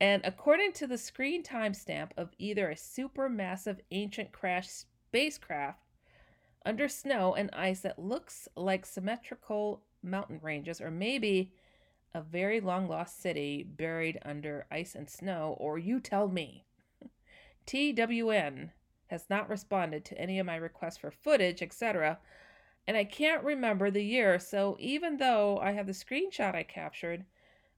and 0.00 0.22
according 0.24 0.72
to 0.72 0.86
the 0.86 0.98
screen 0.98 1.42
timestamp 1.42 2.10
of 2.16 2.30
either 2.38 2.70
a 2.70 2.74
supermassive 2.74 3.78
ancient 3.90 4.32
crash 4.32 4.68
spacecraft 4.68 5.80
under 6.66 6.88
snow 6.88 7.34
and 7.34 7.50
ice 7.52 7.80
that 7.80 7.98
looks 7.98 8.48
like 8.56 8.86
symmetrical 8.86 9.82
mountain 10.02 10.40
ranges, 10.42 10.80
or 10.80 10.90
maybe 10.90 11.52
a 12.14 12.22
very 12.22 12.60
long 12.60 12.88
lost 12.88 13.20
city 13.20 13.62
buried 13.62 14.18
under 14.24 14.66
ice 14.70 14.94
and 14.94 15.08
snow, 15.10 15.56
or 15.58 15.78
you 15.78 16.00
tell 16.00 16.28
me. 16.28 16.64
TWN 17.66 18.70
has 19.08 19.24
not 19.28 19.48
responded 19.48 20.04
to 20.04 20.18
any 20.18 20.38
of 20.38 20.46
my 20.46 20.56
requests 20.56 20.98
for 20.98 21.10
footage, 21.10 21.62
etc., 21.62 22.18
and 22.86 22.96
I 22.96 23.04
can't 23.04 23.44
remember 23.44 23.90
the 23.90 24.04
year, 24.04 24.38
so 24.38 24.76
even 24.78 25.16
though 25.16 25.58
I 25.58 25.72
have 25.72 25.86
the 25.86 25.92
screenshot 25.92 26.54
I 26.54 26.62
captured, 26.62 27.24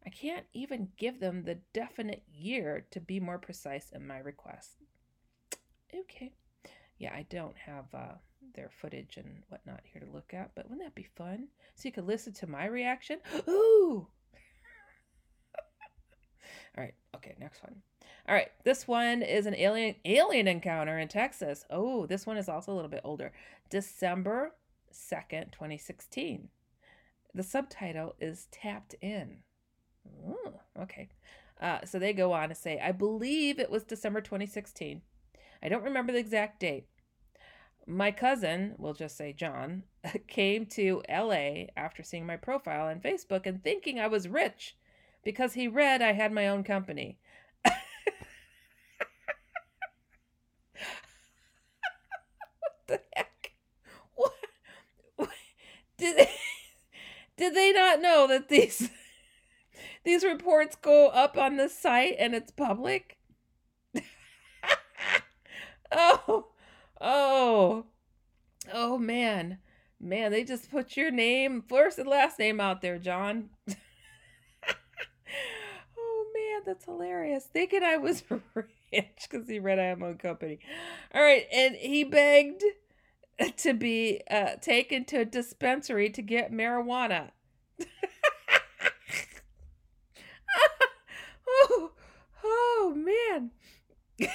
I 0.05 0.11
can't 0.11 0.47
even 0.53 0.89
give 0.97 1.21
them 1.21 1.43
the 1.43 1.59
definite 1.73 2.23
year 2.33 2.87
to 2.91 3.01
be 3.01 3.21
more 3.21 3.39
precise 3.39 3.91
in 3.93 4.07
my 4.07 4.19
request. 4.19 4.77
Okay. 5.95 6.33
Yeah, 6.99 7.13
I 7.15 7.27
don't 7.29 7.57
have 7.57 7.87
uh, 7.95 8.15
their 8.55 8.71
footage 8.71 9.17
and 9.17 9.43
whatnot 9.49 9.81
here 9.85 10.01
to 10.01 10.13
look 10.13 10.33
at, 10.33 10.53
but 10.55 10.69
wouldn't 10.71 10.87
that 10.87 10.95
be 10.95 11.09
fun? 11.17 11.49
So 11.75 11.89
you 11.89 11.93
could 11.93 12.07
listen 12.07 12.33
to 12.35 12.47
my 12.47 12.67
reaction. 12.67 13.19
Ooh! 13.49 14.09
All 16.77 16.85
right, 16.85 16.95
okay, 17.15 17.35
next 17.39 17.63
one. 17.63 17.77
All 18.29 18.35
right, 18.35 18.51
this 18.65 18.89
one 18.89 19.23
is 19.23 19.47
an 19.47 19.55
alien 19.55 19.95
alien 20.05 20.49
encounter 20.49 20.99
in 20.99 21.09
Texas. 21.09 21.65
Oh, 21.71 22.07
this 22.07 22.27
one 22.27 22.37
is 22.37 22.49
also 22.49 22.73
a 22.73 22.75
little 22.75 22.91
bit 22.91 23.03
older. 23.05 23.33
December 23.71 24.53
2nd, 24.93 25.53
2016. 25.53 26.49
The 27.35 27.43
subtitle 27.43 28.15
is 28.21 28.47
Tapped 28.51 28.95
In. 29.01 29.39
Ooh, 30.27 30.55
okay. 30.81 31.09
Uh, 31.61 31.79
so 31.85 31.99
they 31.99 32.13
go 32.13 32.33
on 32.33 32.49
to 32.49 32.55
say, 32.55 32.79
I 32.83 32.93
believe 32.93 33.59
it 33.59 33.71
was 33.71 33.85
December 33.85 34.21
2016. 34.21 35.03
I 35.63 35.69
don't 35.69 35.85
remember 35.85 36.13
the 36.13 36.19
exact 36.19 36.61
date. 36.61 36.87
My 37.87 38.11
cousin, 38.11 38.75
we'll 38.79 38.95
just 38.95 39.17
say 39.17 39.33
John, 39.33 39.85
came 40.29 40.67
to 40.67 41.03
LA 41.09 41.67
after 41.77 42.03
seeing 42.03 42.27
my 42.27 42.37
profile 42.37 42.87
on 42.89 43.01
Facebook 43.01 43.47
and 43.47 43.63
thinking 43.63 44.01
I 44.01 44.09
was 44.09 44.29
rich 44.29 44.77
because 45.25 45.55
he 45.55 45.69
read 45.69 46.03
I 46.03 46.13
had 46.13 46.33
my 46.33 46.49
own 46.49 46.65
company. 46.65 47.19
what 47.65 47.75
the 52.87 53.01
heck? 53.15 53.36
Did 55.99 56.17
they, 56.19 56.31
did 57.37 57.55
they 57.55 57.73
not 57.73 58.01
know 58.01 58.27
that 58.29 58.49
these 58.49 58.91
these 60.05 60.25
reports 60.25 60.77
go 60.77 61.09
up 61.09 61.37
on 61.39 61.57
the 61.57 61.69
site 61.69 62.17
and 62.19 62.35
it's 62.35 62.51
public? 62.53 63.17
oh 65.93 66.47
Oh, 67.01 67.85
oh 68.73 68.99
man, 68.99 69.59
man, 70.01 70.33
they 70.33 70.45
just 70.45 70.71
put 70.71 70.97
your 70.97 71.11
name, 71.11 71.63
first 71.69 71.99
and 71.99 72.09
last 72.09 72.39
name 72.39 72.59
out 72.61 72.81
there, 72.81 72.99
John. 72.99 73.51
oh 75.99 76.27
man, 76.35 76.63
that's 76.65 76.85
hilarious. 76.85 77.45
Thinking 77.45 77.83
I 77.83 77.97
was 77.99 78.23
rich 78.55 79.29
because 79.31 79.49
he 79.49 79.59
read 79.59 79.79
I 79.79 79.95
my 79.95 80.09
own 80.09 80.19
company. 80.19 80.59
All 81.15 81.23
right, 81.23 81.47
and 81.53 81.75
he 81.75 82.05
begged 82.05 82.63
to 83.57 83.75
be 83.75 84.23
uh, 84.31 84.57
taken 84.61 85.05
to 85.07 85.21
a 85.21 85.25
dispensary 85.25 86.11
to 86.11 86.23
get 86.23 86.53
marijuana. 86.53 87.31
oh, 91.49 91.93
oh 92.45 92.95
man. 92.97 93.51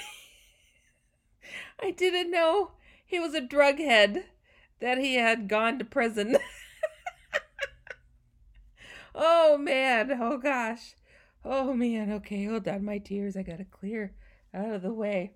I 1.83 1.91
didn't 1.91 2.31
know 2.31 2.71
he 3.05 3.19
was 3.19 3.33
a 3.33 3.41
drug 3.41 3.77
head, 3.77 4.25
that 4.79 4.97
he 4.97 5.15
had 5.15 5.47
gone 5.47 5.79
to 5.79 5.85
prison. 5.85 6.37
oh 9.15 9.57
man, 9.57 10.17
oh 10.19 10.37
gosh. 10.37 10.95
Oh 11.43 11.73
man, 11.73 12.11
okay, 12.13 12.45
hold 12.45 12.67
on, 12.67 12.83
my 12.83 12.97
tears. 12.97 13.35
I 13.37 13.43
gotta 13.43 13.65
clear 13.65 14.13
out 14.53 14.73
of 14.73 14.81
the 14.81 14.93
way. 14.93 15.33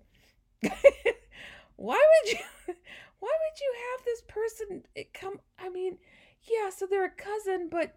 why 1.76 2.02
would 2.24 2.32
you 2.32 2.74
why 3.18 3.30
would 3.30 3.60
you 3.60 3.74
have 3.92 4.04
this 4.04 4.22
person 4.28 4.82
come 5.12 5.40
I 5.58 5.68
mean, 5.68 5.98
yeah, 6.42 6.70
so 6.70 6.86
they're 6.86 7.04
a 7.04 7.10
cousin, 7.10 7.68
but 7.70 7.94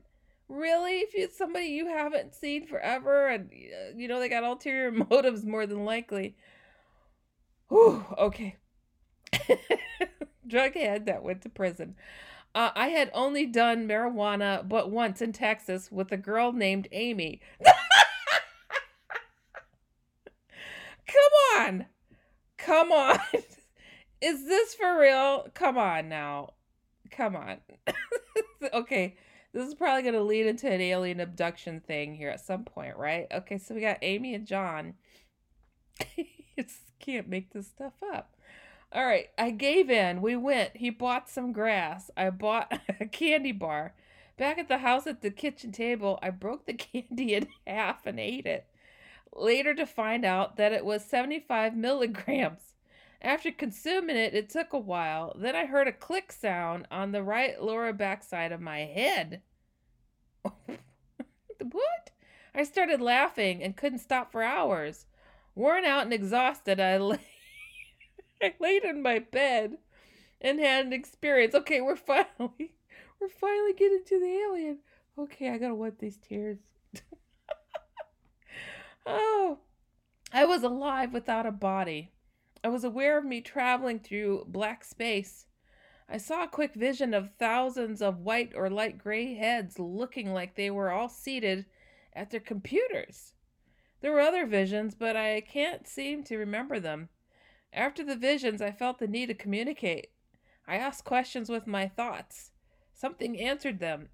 really 0.48 1.00
if 1.00 1.12
it's 1.14 1.38
somebody 1.38 1.68
you 1.68 1.88
haven't 1.88 2.34
seen 2.34 2.66
forever 2.66 3.28
and 3.28 3.52
uh, 3.52 3.96
you 3.96 4.08
know 4.08 4.20
they 4.20 4.28
got 4.28 4.44
ulterior 4.44 4.92
motives 5.10 5.46
more 5.46 5.66
than 5.66 5.86
likely. 5.86 6.36
Whew, 7.70 8.04
okay. 8.18 8.56
Drug 10.48 10.74
head 10.74 11.06
that 11.06 11.24
went 11.24 11.44
to 11.44 11.50
prison. 11.50 11.96
Uh, 12.56 12.72
I 12.76 12.88
had 12.88 13.12
only 13.14 13.46
done 13.46 13.88
marijuana 13.88 14.68
but 14.68 14.90
once 14.90 15.22
in 15.22 15.34
Texas 15.34 15.92
with 15.92 16.12
a 16.12 16.18
girl 16.18 16.52
named 16.52 16.88
Amy. 16.92 17.42
Come 21.08 21.32
on. 21.58 21.86
Come 22.58 22.92
on. 22.92 23.20
Is 24.22 24.46
this 24.46 24.74
for 24.76 25.00
real? 25.00 25.48
Come 25.54 25.78
on 25.78 26.10
now. 26.10 26.54
Come 27.12 27.36
on. 27.36 27.58
okay. 28.74 29.16
This 29.52 29.68
is 29.68 29.74
probably 29.74 30.04
going 30.04 30.14
to 30.14 30.22
lead 30.22 30.46
into 30.46 30.70
an 30.70 30.82
alien 30.82 31.20
abduction 31.20 31.80
thing 31.80 32.16
here 32.16 32.30
at 32.30 32.46
some 32.46 32.64
point, 32.64 32.98
right? 32.98 33.28
Okay, 33.32 33.58
so 33.58 33.74
we 33.74 33.82
got 33.82 33.98
Amy 34.04 34.36
and 34.36 34.46
John. 34.46 34.94
just 36.56 36.82
can't 37.00 37.28
make 37.28 37.52
this 37.52 37.68
stuff 37.68 37.94
up. 38.14 38.36
All 38.92 39.06
right, 39.06 39.30
I 39.38 39.52
gave 39.52 39.90
in. 39.90 40.22
We 40.22 40.36
went. 40.36 40.78
He 40.78 40.90
bought 40.90 41.30
some 41.30 41.52
grass. 41.52 42.12
I 42.16 42.30
bought 42.30 42.80
a 43.00 43.06
candy 43.06 43.52
bar. 43.52 43.94
Back 44.38 44.58
at 44.58 44.68
the 44.68 44.80
house 44.80 45.08
at 45.08 45.22
the 45.22 45.32
kitchen 45.32 45.72
table, 45.72 46.20
I 46.22 46.30
broke 46.30 46.66
the 46.66 46.74
candy 46.74 47.34
in 47.34 47.48
half 47.66 48.06
and 48.06 48.20
ate 48.20 48.46
it 48.46 48.68
later 49.36 49.74
to 49.76 49.86
find 49.86 50.26
out 50.26 50.58
that 50.58 50.74
it 50.74 50.86
was 50.86 51.04
75 51.06 51.76
milligrams. 51.76 52.74
After 53.22 53.52
consuming 53.52 54.16
it, 54.16 54.34
it 54.34 54.50
took 54.50 54.72
a 54.72 54.80
while. 54.80 55.36
Then 55.38 55.56
I 55.56 55.66
heard 55.66 55.88
a 55.88 55.92
click 55.92 56.32
sound 56.32 56.88
on 56.90 57.12
the 57.12 57.24
right 57.24 57.62
lower 57.62 57.92
backside 57.92 58.52
of 58.52 58.62
my 58.62 58.80
head. 58.80 59.42
what? 60.44 62.12
I 62.56 62.64
started 62.64 63.02
laughing 63.02 63.62
and 63.62 63.76
couldn't 63.76 64.00
stop 64.00 64.32
for 64.32 64.42
hours. 64.42 65.06
Worn 65.54 65.84
out 65.84 66.04
and 66.04 66.14
exhausted, 66.14 66.80
I 66.80 66.98
lay, 66.98 67.20
I 68.42 68.54
laid 68.60 68.84
in 68.84 69.02
my 69.02 69.20
bed 69.20 69.78
and 70.40 70.60
had 70.60 70.86
an 70.86 70.94
experience. 70.94 71.54
Okay, 71.54 71.82
we're 71.82 71.98
finally, 71.98 72.74
we're 73.20 73.30
finally 73.30 73.74
getting 73.74 74.04
to 74.06 74.20
the 74.20 74.40
alien. 74.48 74.80
Okay, 75.18 75.50
I 75.50 75.58
gotta 75.58 75.76
wipe 75.76 76.00
these 76.00 76.18
tears. 76.18 76.60
Oh, 79.06 79.58
I 80.32 80.46
was 80.46 80.62
alive 80.62 81.14
without 81.14 81.48
a 81.48 81.52
body. 81.52 82.12
I 82.64 82.68
was 82.68 82.84
aware 82.84 83.18
of 83.18 83.26
me 83.26 83.42
traveling 83.42 84.00
through 84.00 84.46
black 84.48 84.84
space. 84.84 85.46
I 86.10 86.18
saw 86.18 86.44
a 86.44 86.48
quick 86.48 86.74
vision 86.74 87.14
of 87.14 87.36
thousands 87.38 88.02
of 88.02 88.20
white 88.20 88.52
or 88.56 88.70
light 88.70 88.98
gray 88.98 89.36
heads 89.36 89.80
looking 89.80 90.34
like 90.34 90.56
they 90.56 90.70
were 90.70 90.92
all 90.92 91.08
seated 91.08 91.66
at 92.14 92.32
their 92.32 92.40
computers. 92.40 93.34
There 94.02 94.12
were 94.12 94.20
other 94.20 94.46
visions, 94.46 94.96
but 94.96 95.16
I 95.16 95.42
can't 95.42 95.88
seem 95.88 96.24
to 96.24 96.38
remember 96.38 96.80
them. 96.80 97.10
After 97.72 98.04
the 98.04 98.16
visions, 98.16 98.62
I 98.62 98.72
felt 98.72 99.00
the 99.00 99.08
need 99.08 99.28
to 99.28 99.34
communicate. 99.34 100.08
I 100.68 100.76
asked 100.76 101.06
questions 101.06 101.50
with 101.50 101.68
my 101.68 101.88
thoughts. 101.88 102.52
Something 102.94 103.40
answered 103.40 103.80
them, 103.80 104.10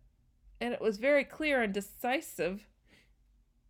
and 0.59 0.73
it 0.73 0.81
was 0.81 0.97
very 0.97 1.23
clear 1.23 1.61
and 1.61 1.73
decisive 1.73 2.67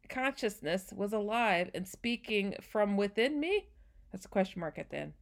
consciousness 0.09 0.93
was 0.95 1.13
alive 1.13 1.69
and 1.73 1.87
speaking 1.87 2.55
from 2.61 2.97
within 2.97 3.39
me? 3.39 3.67
That's 4.15 4.25
a 4.27 4.29
question 4.29 4.61
mark 4.61 4.79
at 4.79 4.89
the 4.89 4.95
end. 4.95 5.13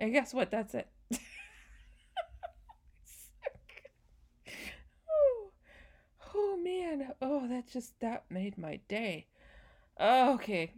And 0.00 0.12
guess 0.12 0.34
what? 0.34 0.50
That's 0.50 0.74
it. 0.74 0.88
oh, 5.08 5.50
oh 6.34 6.56
man. 6.56 7.12
Oh, 7.22 7.46
that 7.46 7.70
just 7.70 8.00
that 8.00 8.24
made 8.28 8.58
my 8.58 8.80
day. 8.88 9.28
Oh, 10.00 10.34
okay. 10.34 10.72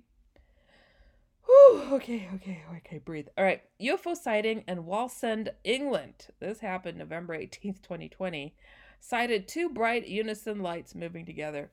Whew, 1.47 1.85
okay, 1.93 2.29
okay, 2.35 2.65
okay, 2.77 2.99
breathe. 2.99 3.29
All 3.39 3.45
right. 3.45 3.63
UFO 3.81 4.15
sighting 4.15 4.63
in 4.69 4.85
Wallsend, 4.85 5.49
England. 5.65 6.27
This 6.41 6.61
happened 6.61 6.99
November 6.99 7.35
18th, 7.35 7.81
2020. 7.81 8.55
Sighted 9.01 9.49
two 9.49 9.71
bright 9.71 10.07
unison 10.07 10.61
lights 10.61 10.95
moving 10.95 11.25
together. 11.25 11.71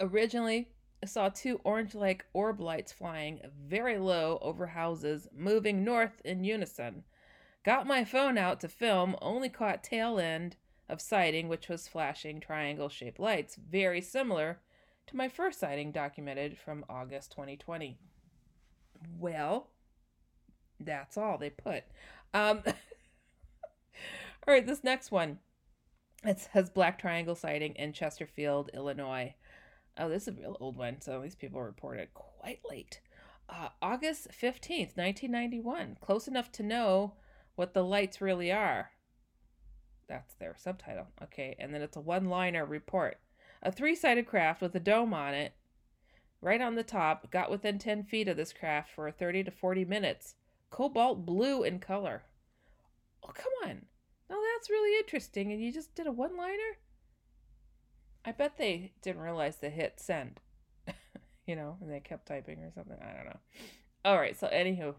Originally, 0.00 0.70
saw 1.04 1.28
two 1.28 1.60
orange 1.64 1.94
like 1.94 2.26
orb 2.32 2.60
lights 2.60 2.92
flying 2.92 3.40
very 3.66 3.98
low 3.98 4.38
over 4.42 4.66
houses, 4.66 5.28
moving 5.36 5.84
north 5.84 6.20
in 6.24 6.44
unison. 6.44 7.04
Got 7.64 7.86
my 7.86 8.04
phone 8.04 8.36
out 8.36 8.60
to 8.60 8.68
film, 8.68 9.16
only 9.22 9.48
caught 9.48 9.82
tail 9.82 10.18
end 10.18 10.56
of 10.88 11.00
sighting, 11.00 11.48
which 11.48 11.68
was 11.68 11.88
flashing 11.88 12.40
triangle 12.40 12.88
shaped 12.88 13.18
lights, 13.18 13.56
very 13.56 14.00
similar 14.00 14.60
to 15.06 15.16
my 15.16 15.28
first 15.28 15.60
sighting 15.60 15.92
documented 15.92 16.58
from 16.58 16.84
August 16.88 17.30
2020. 17.32 17.98
Well, 19.18 19.68
that's 20.80 21.16
all 21.16 21.38
they 21.38 21.50
put. 21.50 21.84
Um, 22.32 22.62
all 22.66 22.74
right, 24.46 24.66
this 24.66 24.84
next 24.84 25.10
one. 25.10 25.38
It 26.24 26.40
says 26.40 26.70
Black 26.70 26.98
Triangle 26.98 27.34
sighting 27.34 27.74
in 27.74 27.92
Chesterfield, 27.92 28.70
Illinois. 28.72 29.34
Oh, 29.96 30.08
this 30.08 30.22
is 30.22 30.28
a 30.28 30.40
real 30.40 30.56
old 30.60 30.76
one, 30.76 31.00
so 31.00 31.20
these 31.20 31.36
people 31.36 31.62
reported 31.62 32.12
quite 32.14 32.60
late. 32.68 33.00
Uh, 33.48 33.68
August 33.80 34.28
15th, 34.30 34.96
1991. 34.96 35.98
Close 36.00 36.26
enough 36.26 36.50
to 36.52 36.62
know 36.62 37.14
what 37.54 37.74
the 37.74 37.84
lights 37.84 38.20
really 38.20 38.50
are. 38.50 38.90
That's 40.08 40.34
their 40.34 40.54
subtitle. 40.58 41.06
Okay, 41.22 41.54
and 41.58 41.72
then 41.72 41.82
it's 41.82 41.96
a 41.96 42.00
one 42.00 42.24
liner 42.26 42.64
report. 42.64 43.18
A 43.62 43.70
three 43.70 43.94
sided 43.94 44.26
craft 44.26 44.60
with 44.60 44.74
a 44.74 44.80
dome 44.80 45.14
on 45.14 45.32
it, 45.32 45.54
right 46.40 46.60
on 46.60 46.74
the 46.74 46.82
top, 46.82 47.30
got 47.30 47.50
within 47.50 47.78
10 47.78 48.04
feet 48.04 48.28
of 48.28 48.36
this 48.36 48.52
craft 48.52 48.90
for 48.94 49.10
30 49.10 49.44
to 49.44 49.50
40 49.50 49.84
minutes. 49.84 50.34
Cobalt 50.70 51.24
blue 51.24 51.62
in 51.62 51.78
color. 51.78 52.24
Oh, 53.22 53.32
come 53.32 53.52
on. 53.64 53.86
Now 54.28 54.36
that's 54.54 54.70
really 54.70 54.98
interesting, 54.98 55.52
and 55.52 55.62
you 55.62 55.72
just 55.72 55.94
did 55.94 56.06
a 56.06 56.12
one 56.12 56.36
liner? 56.36 56.78
I 58.24 58.32
bet 58.32 58.56
they 58.56 58.92
didn't 59.02 59.22
realize 59.22 59.56
they 59.56 59.70
hit 59.70 60.00
send, 60.00 60.40
you 61.46 61.56
know, 61.56 61.76
and 61.80 61.90
they 61.90 62.00
kept 62.00 62.26
typing 62.26 62.58
or 62.60 62.70
something. 62.74 62.96
I 63.00 63.14
don't 63.14 63.26
know. 63.26 63.38
All 64.04 64.18
right, 64.18 64.38
so 64.38 64.48
anywho, 64.48 64.94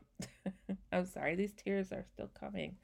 I'm 0.92 1.06
sorry, 1.06 1.36
these 1.36 1.54
tears 1.54 1.92
are 1.92 2.06
still 2.14 2.30
coming. 2.40 2.78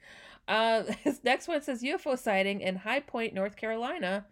Uh, 0.48 0.82
this 1.04 1.20
next 1.24 1.48
one 1.48 1.62
says 1.62 1.82
UFO 1.82 2.18
sighting 2.18 2.60
in 2.60 2.76
High 2.76 3.00
Point, 3.00 3.34
North 3.34 3.56
Carolina, 3.56 4.26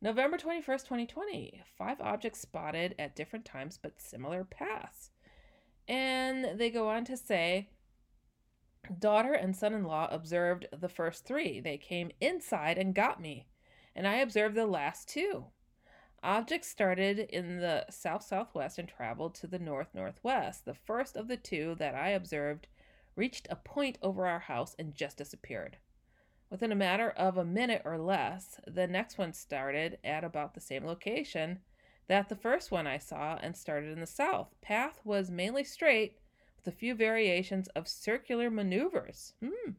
November 0.00 0.36
21st, 0.36 0.84
2020. 0.84 1.62
Five 1.76 2.00
objects 2.00 2.40
spotted 2.40 2.94
at 2.98 3.16
different 3.16 3.44
times 3.44 3.78
but 3.80 4.00
similar 4.00 4.44
paths. 4.44 5.10
And 5.88 6.58
they 6.58 6.70
go 6.70 6.88
on 6.88 7.04
to 7.06 7.16
say, 7.16 7.68
daughter 8.98 9.32
and 9.32 9.56
son 9.56 9.74
in 9.74 9.84
law 9.84 10.08
observed 10.10 10.66
the 10.78 10.88
first 10.88 11.24
three. 11.24 11.60
They 11.60 11.78
came 11.78 12.10
inside 12.20 12.78
and 12.78 12.94
got 12.94 13.20
me 13.20 13.47
and 13.98 14.06
I 14.06 14.18
observed 14.18 14.54
the 14.54 14.64
last 14.64 15.08
two. 15.08 15.46
Objects 16.22 16.68
started 16.68 17.18
in 17.18 17.58
the 17.58 17.84
south 17.90 18.22
southwest 18.22 18.78
and 18.78 18.88
traveled 18.88 19.34
to 19.34 19.48
the 19.48 19.58
north 19.58 19.88
northwest. 19.92 20.64
The 20.64 20.74
first 20.74 21.16
of 21.16 21.26
the 21.26 21.36
two 21.36 21.74
that 21.80 21.96
I 21.96 22.10
observed 22.10 22.68
reached 23.16 23.48
a 23.50 23.56
point 23.56 23.98
over 24.00 24.24
our 24.24 24.38
house 24.38 24.76
and 24.78 24.94
just 24.94 25.16
disappeared. 25.16 25.78
Within 26.48 26.70
a 26.70 26.76
matter 26.76 27.10
of 27.10 27.36
a 27.36 27.44
minute 27.44 27.82
or 27.84 27.98
less, 27.98 28.60
the 28.68 28.86
next 28.86 29.18
one 29.18 29.32
started 29.32 29.98
at 30.04 30.22
about 30.22 30.54
the 30.54 30.60
same 30.60 30.86
location 30.86 31.58
that 32.06 32.28
the 32.28 32.36
first 32.36 32.70
one 32.70 32.86
I 32.86 32.98
saw 32.98 33.36
and 33.42 33.56
started 33.56 33.92
in 33.92 33.98
the 33.98 34.06
south. 34.06 34.54
Path 34.62 35.00
was 35.02 35.28
mainly 35.28 35.64
straight 35.64 36.18
with 36.56 36.72
a 36.72 36.76
few 36.76 36.94
variations 36.94 37.66
of 37.74 37.88
circular 37.88 38.48
maneuvers. 38.48 39.34
Hmm. 39.44 39.72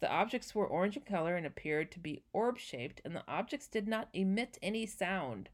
The 0.00 0.10
objects 0.10 0.54
were 0.54 0.66
orange 0.66 0.96
in 0.96 1.02
color 1.02 1.36
and 1.36 1.46
appeared 1.46 1.92
to 1.92 1.98
be 1.98 2.22
orb 2.32 2.58
shaped, 2.58 3.00
and 3.04 3.14
the 3.14 3.24
objects 3.28 3.68
did 3.68 3.86
not 3.86 4.08
emit 4.12 4.58
any 4.62 4.86
sound. 4.86 5.50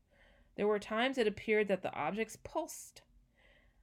There 0.55 0.69
were 0.69 0.79
times 0.79 1.19
it 1.19 1.27
appeared 1.27 1.69
that 1.69 1.83
the 1.83 1.93
objects 1.93 2.39
pulsed. 2.43 3.03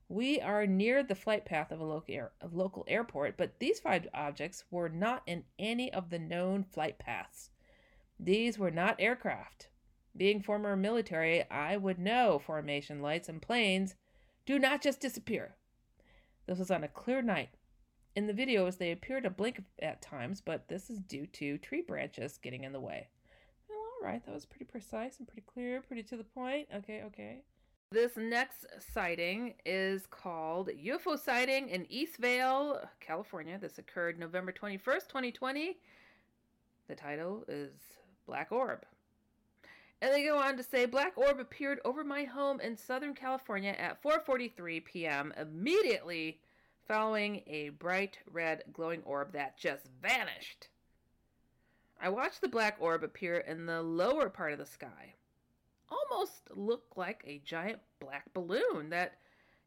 We 0.07 0.39
are 0.39 0.65
near 0.65 1.03
the 1.03 1.15
flight 1.15 1.45
path 1.45 1.71
of 1.71 1.79
a 1.79 1.85
local, 1.85 2.13
air, 2.13 2.31
of 2.39 2.53
local 2.53 2.85
airport, 2.87 3.35
but 3.37 3.59
these 3.59 3.79
five 3.79 4.07
objects 4.13 4.63
were 4.71 4.89
not 4.89 5.23
in 5.25 5.43
any 5.59 5.91
of 5.91 6.09
the 6.09 6.19
known 6.19 6.63
flight 6.63 6.97
paths. 6.97 7.49
These 8.19 8.57
were 8.57 8.71
not 8.71 8.99
aircraft. 8.99 9.67
Being 10.15 10.41
former 10.41 10.75
military, 10.75 11.49
I 11.49 11.77
would 11.77 11.99
know 11.99 12.39
formation 12.39 13.01
lights 13.01 13.27
and 13.27 13.41
planes 13.41 13.95
do 14.45 14.59
not 14.59 14.81
just 14.81 14.99
disappear. 14.99 15.55
This 16.45 16.59
was 16.59 16.71
on 16.71 16.83
a 16.83 16.87
clear 16.87 17.21
night. 17.21 17.49
In 18.15 18.27
the 18.27 18.33
videos, 18.33 18.77
they 18.77 18.91
appear 18.91 19.21
to 19.21 19.29
blink 19.29 19.63
at 19.81 20.01
times, 20.01 20.41
but 20.41 20.67
this 20.67 20.89
is 20.89 20.99
due 20.99 21.25
to 21.27 21.57
tree 21.57 21.81
branches 21.81 22.37
getting 22.37 22.63
in 22.63 22.71
the 22.71 22.79
way. 22.79 23.07
Well, 23.67 23.79
all 23.79 24.07
right, 24.07 24.23
that 24.25 24.33
was 24.33 24.45
pretty 24.45 24.65
precise 24.65 25.17
and 25.17 25.27
pretty 25.27 25.45
clear, 25.51 25.81
pretty 25.81 26.03
to 26.03 26.17
the 26.17 26.23
point. 26.23 26.67
Okay, 26.75 27.01
okay. 27.05 27.41
This 27.91 28.17
next 28.17 28.65
sighting 28.93 29.53
is 29.65 30.07
called 30.07 30.69
UFO 30.69 31.17
sighting 31.17 31.69
in 31.69 31.85
Eastvale, 31.85 32.87
California. 32.99 33.57
This 33.59 33.77
occurred 33.77 34.19
November 34.19 34.51
21st, 34.51 35.07
2020. 35.07 35.77
The 36.87 36.95
title 36.95 37.45
is 37.47 37.71
Black 38.25 38.51
Orb. 38.51 38.85
And 40.01 40.13
they 40.13 40.23
go 40.23 40.37
on 40.37 40.57
to 40.57 40.63
say 40.63 40.85
Black 40.85 41.17
Orb 41.17 41.39
appeared 41.39 41.79
over 41.85 42.03
my 42.03 42.25
home 42.25 42.59
in 42.59 42.75
Southern 42.75 43.13
California 43.13 43.71
at 43.71 44.03
4:43 44.03 44.83
p.m. 44.83 45.33
immediately 45.39 46.39
following 46.87 47.43
a 47.47 47.69
bright 47.69 48.19
red 48.31 48.63
glowing 48.71 49.01
orb 49.03 49.33
that 49.33 49.57
just 49.57 49.87
vanished. 50.01 50.67
I 52.01 52.09
watched 52.09 52.41
the 52.41 52.49
black 52.49 52.77
orb 52.79 53.03
appear 53.03 53.37
in 53.37 53.65
the 53.65 53.81
lower 53.81 54.29
part 54.29 54.51
of 54.51 54.59
the 54.59 54.65
sky. 54.65 55.15
Almost 55.89 56.49
looked 56.51 56.97
like 56.97 57.23
a 57.25 57.41
giant 57.45 57.79
black 57.99 58.33
balloon 58.33 58.89
that 58.89 59.19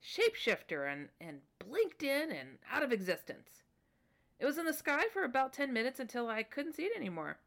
shapeshifter 0.05 0.93
and, 0.93 1.09
and 1.21 1.41
blinked 1.59 2.03
in 2.03 2.31
and 2.31 2.59
out 2.71 2.83
of 2.83 2.93
existence. 2.93 3.63
It 4.39 4.45
was 4.45 4.59
in 4.59 4.67
the 4.67 4.73
sky 4.73 5.05
for 5.13 5.25
about 5.25 5.55
10 5.55 5.73
minutes 5.73 5.99
until 5.99 6.29
I 6.29 6.43
couldn't 6.43 6.75
see 6.75 6.85
it 6.85 6.97
anymore. 6.97 7.39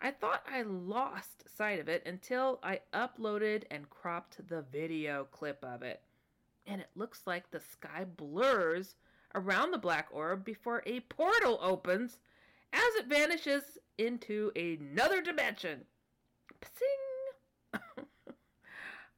I 0.00 0.12
thought 0.12 0.44
I 0.48 0.62
lost 0.62 1.56
sight 1.56 1.80
of 1.80 1.88
it 1.88 2.04
until 2.06 2.60
I 2.62 2.80
uploaded 2.94 3.64
and 3.68 3.90
cropped 3.90 4.48
the 4.48 4.62
video 4.62 5.24
clip 5.24 5.64
of 5.64 5.82
it. 5.82 6.00
And 6.68 6.80
it 6.80 6.90
looks 6.94 7.22
like 7.26 7.50
the 7.50 7.60
sky 7.60 8.04
blurs 8.04 8.94
around 9.34 9.70
the 9.70 9.78
black 9.78 10.08
orb 10.12 10.44
before 10.44 10.82
a 10.86 11.00
portal 11.00 11.58
opens 11.62 12.20
as 12.72 12.94
it 12.96 13.06
vanishes 13.06 13.78
into 13.96 14.52
another 14.54 15.22
dimension. 15.22 15.80
Psing! 16.60 17.80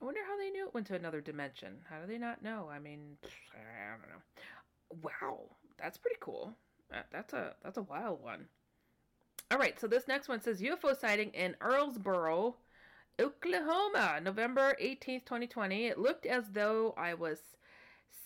I 0.01 0.05
wonder 0.05 0.21
how 0.27 0.39
they 0.39 0.51
knew 0.51 0.67
it 0.67 0.75
went 0.75 0.87
to 0.87 0.95
another 0.95 1.21
dimension. 1.21 1.75
How 1.89 2.01
do 2.01 2.07
they 2.07 2.19
not 2.19 2.43
know? 2.43 2.71
I 2.73 2.79
mean, 2.79 3.17
I 3.53 3.91
don't 3.91 4.09
know. 4.09 5.11
Wow, 5.21 5.41
that's 5.79 5.99
pretty 5.99 6.17
cool. 6.21 6.55
That, 6.91 7.07
that's 7.13 7.33
a 7.33 7.55
that's 7.63 7.77
a 7.77 7.83
wild 7.83 8.23
one. 8.23 8.47
All 9.51 9.59
right, 9.59 9.79
so 9.79 9.87
this 9.87 10.09
next 10.09 10.29
one 10.29 10.41
says 10.41 10.61
UFO 10.61 10.99
sighting 10.99 11.31
in 11.31 11.57
Earlsboro, 11.61 12.55
Oklahoma, 13.21 14.19
November 14.23 14.75
18th, 14.81 15.27
2020. 15.27 15.87
It 15.87 15.99
looked 15.99 16.25
as 16.25 16.45
though 16.53 16.95
I 16.97 17.13
was 17.13 17.39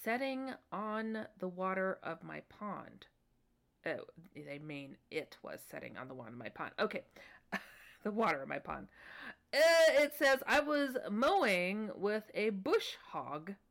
setting 0.04 0.54
on 0.70 1.26
the 1.40 1.48
water 1.48 1.98
of 2.02 2.22
my 2.22 2.42
pond. 2.48 3.06
Oh, 3.84 4.04
they 4.36 4.58
mean 4.58 4.96
it 5.10 5.36
was 5.42 5.58
setting 5.68 5.96
on 5.96 6.06
the 6.06 6.14
water 6.14 6.30
of 6.30 6.38
my 6.38 6.48
pond. 6.48 6.70
Okay, 6.78 7.02
the 8.04 8.12
water 8.12 8.40
of 8.40 8.48
my 8.48 8.60
pond. 8.60 8.86
Uh, 9.52 9.58
it 10.02 10.14
says 10.16 10.38
I 10.46 10.60
was 10.60 10.96
mowing 11.10 11.90
with 11.96 12.30
a 12.34 12.50
bush 12.50 12.94
hog. 13.10 13.54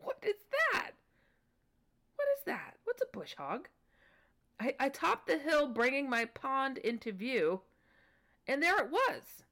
What 0.00 0.18
is 0.22 0.36
that? 0.72 0.92
What 2.14 2.28
is 2.36 2.44
that? 2.46 2.74
What's 2.84 3.02
a 3.02 3.16
bush 3.16 3.34
hog? 3.36 3.68
I, 4.60 4.74
I 4.78 4.88
topped 4.88 5.26
the 5.26 5.38
hill, 5.38 5.68
bringing 5.68 6.08
my 6.08 6.26
pond 6.26 6.78
into 6.78 7.12
view, 7.12 7.62
and 8.46 8.62
there 8.62 8.78
it 8.78 8.90
was. 8.90 9.44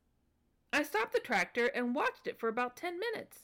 I 0.74 0.82
stopped 0.82 1.12
the 1.12 1.20
tractor 1.20 1.66
and 1.66 1.94
watched 1.94 2.26
it 2.26 2.38
for 2.38 2.48
about 2.48 2.76
10 2.76 2.98
minutes. 2.98 3.38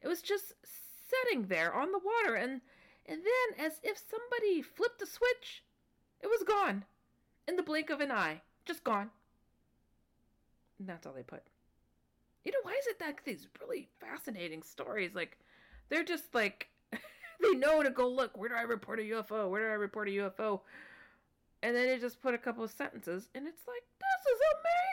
It 0.00 0.08
was 0.08 0.22
just 0.22 0.54
sitting 0.64 1.46
there 1.46 1.74
on 1.74 1.92
the 1.92 1.98
water, 1.98 2.34
and, 2.34 2.62
and 3.04 3.20
then, 3.20 3.66
as 3.66 3.80
if 3.82 3.98
somebody 3.98 4.62
flipped 4.62 5.02
a 5.02 5.06
switch, 5.06 5.62
it 6.22 6.28
was 6.28 6.42
gone. 6.42 6.84
In 7.46 7.56
the 7.56 7.62
blink 7.62 7.90
of 7.90 8.00
an 8.00 8.10
eye. 8.10 8.40
Just 8.64 8.82
gone. 8.82 9.10
And 10.78 10.88
that's 10.88 11.06
all 11.06 11.12
they 11.12 11.22
put. 11.22 11.42
You 12.44 12.52
know, 12.52 12.58
why 12.62 12.72
is 12.72 12.86
it 12.86 12.98
that 12.98 13.20
these 13.26 13.46
really 13.60 13.88
fascinating 14.00 14.62
stories, 14.62 15.14
like, 15.14 15.36
they're 15.90 16.02
just 16.02 16.34
like, 16.34 16.68
they 16.92 17.54
know 17.56 17.82
to 17.82 17.90
go 17.90 18.08
look, 18.08 18.38
where 18.38 18.48
do 18.48 18.54
I 18.54 18.62
report 18.62 19.00
a 19.00 19.02
UFO? 19.02 19.50
Where 19.50 19.66
do 19.66 19.70
I 19.70 19.76
report 19.76 20.08
a 20.08 20.12
UFO? 20.12 20.60
And 21.62 21.76
then 21.76 21.88
it 21.88 22.00
just 22.00 22.22
put 22.22 22.34
a 22.34 22.38
couple 22.38 22.64
of 22.64 22.70
sentences 22.70 23.28
and 23.34 23.46
it's 23.46 23.66
like 23.66 23.82
this 24.00 24.34
is 24.34 24.40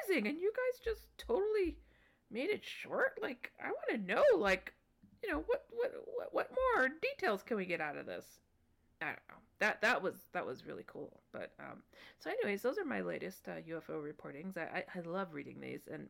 amazing! 0.09 0.27
And 0.27 0.39
you 0.39 0.51
guys 0.55 0.79
just 0.83 1.07
totally 1.17 1.77
made 2.31 2.49
it 2.49 2.63
short? 2.63 3.19
Like 3.21 3.51
i 3.63 3.67
want 3.67 3.89
to 3.91 4.13
know 4.13 4.23
like 4.37 4.73
you 5.23 5.31
know 5.31 5.43
what 5.47 5.65
what 5.71 5.93
what, 6.05 6.33
what 6.33 6.51
more 6.75 6.89
details 7.01 7.43
can 7.43 7.57
we 7.57 7.65
get 7.65 7.81
out 7.81 7.97
of 7.97 8.05
this? 8.05 8.25
I 9.01 9.05
don't 9.05 9.27
know. 9.29 9.35
That 9.59 9.81
that 9.81 10.01
was 10.01 10.15
that 10.33 10.45
was 10.45 10.65
really 10.65 10.83
cool. 10.87 11.19
But 11.31 11.51
um 11.59 11.83
so 12.19 12.29
anyways 12.29 12.61
those 12.61 12.77
are 12.77 12.85
my 12.85 13.01
latest 13.01 13.47
uh, 13.47 13.61
ufo 13.69 14.01
reportings. 14.01 14.57
I, 14.57 14.83
I 14.95 14.99
i 14.99 15.01
love 15.01 15.33
reading 15.33 15.59
these 15.59 15.87
and 15.91 16.07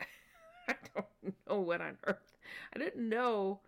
i 0.68 0.74
don't 0.94 1.34
know 1.48 1.60
what 1.60 1.80
on 1.80 1.96
earth. 2.04 2.36
I 2.74 2.78
didn't 2.78 3.08
know 3.08 3.60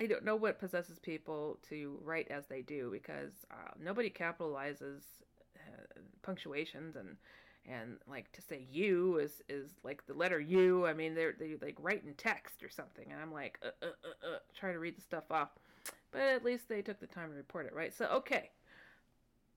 I 0.00 0.06
don't 0.06 0.24
know 0.24 0.36
what 0.36 0.58
possesses 0.58 0.98
people 0.98 1.58
to 1.68 1.98
write 2.02 2.28
as 2.30 2.46
they 2.46 2.62
do 2.62 2.90
because 2.90 3.32
uh, 3.50 3.72
nobody 3.80 4.10
capitalizes 4.10 5.02
punctuations 6.22 6.96
and 6.96 7.16
and 7.66 7.98
like 8.08 8.30
to 8.32 8.42
say 8.42 8.66
you 8.70 9.18
is 9.18 9.42
is 9.48 9.70
like 9.84 10.04
the 10.06 10.14
letter 10.14 10.40
U. 10.40 10.86
I 10.86 10.94
mean, 10.94 11.14
they're 11.14 11.34
they 11.38 11.56
like 11.60 11.76
write 11.78 12.02
in 12.04 12.14
text 12.14 12.62
or 12.62 12.68
something, 12.68 13.10
and 13.10 13.20
I'm 13.20 13.32
like, 13.32 13.58
uh, 13.62 13.68
uh, 13.82 13.86
uh, 14.04 14.34
uh, 14.34 14.38
try 14.58 14.72
to 14.72 14.78
read 14.78 14.96
the 14.96 15.02
stuff 15.02 15.30
off. 15.30 15.50
But 16.10 16.22
at 16.22 16.44
least 16.44 16.68
they 16.68 16.82
took 16.82 17.00
the 17.00 17.06
time 17.06 17.30
to 17.30 17.36
report 17.36 17.66
it, 17.66 17.74
right? 17.74 17.94
So 17.94 18.06
okay. 18.06 18.50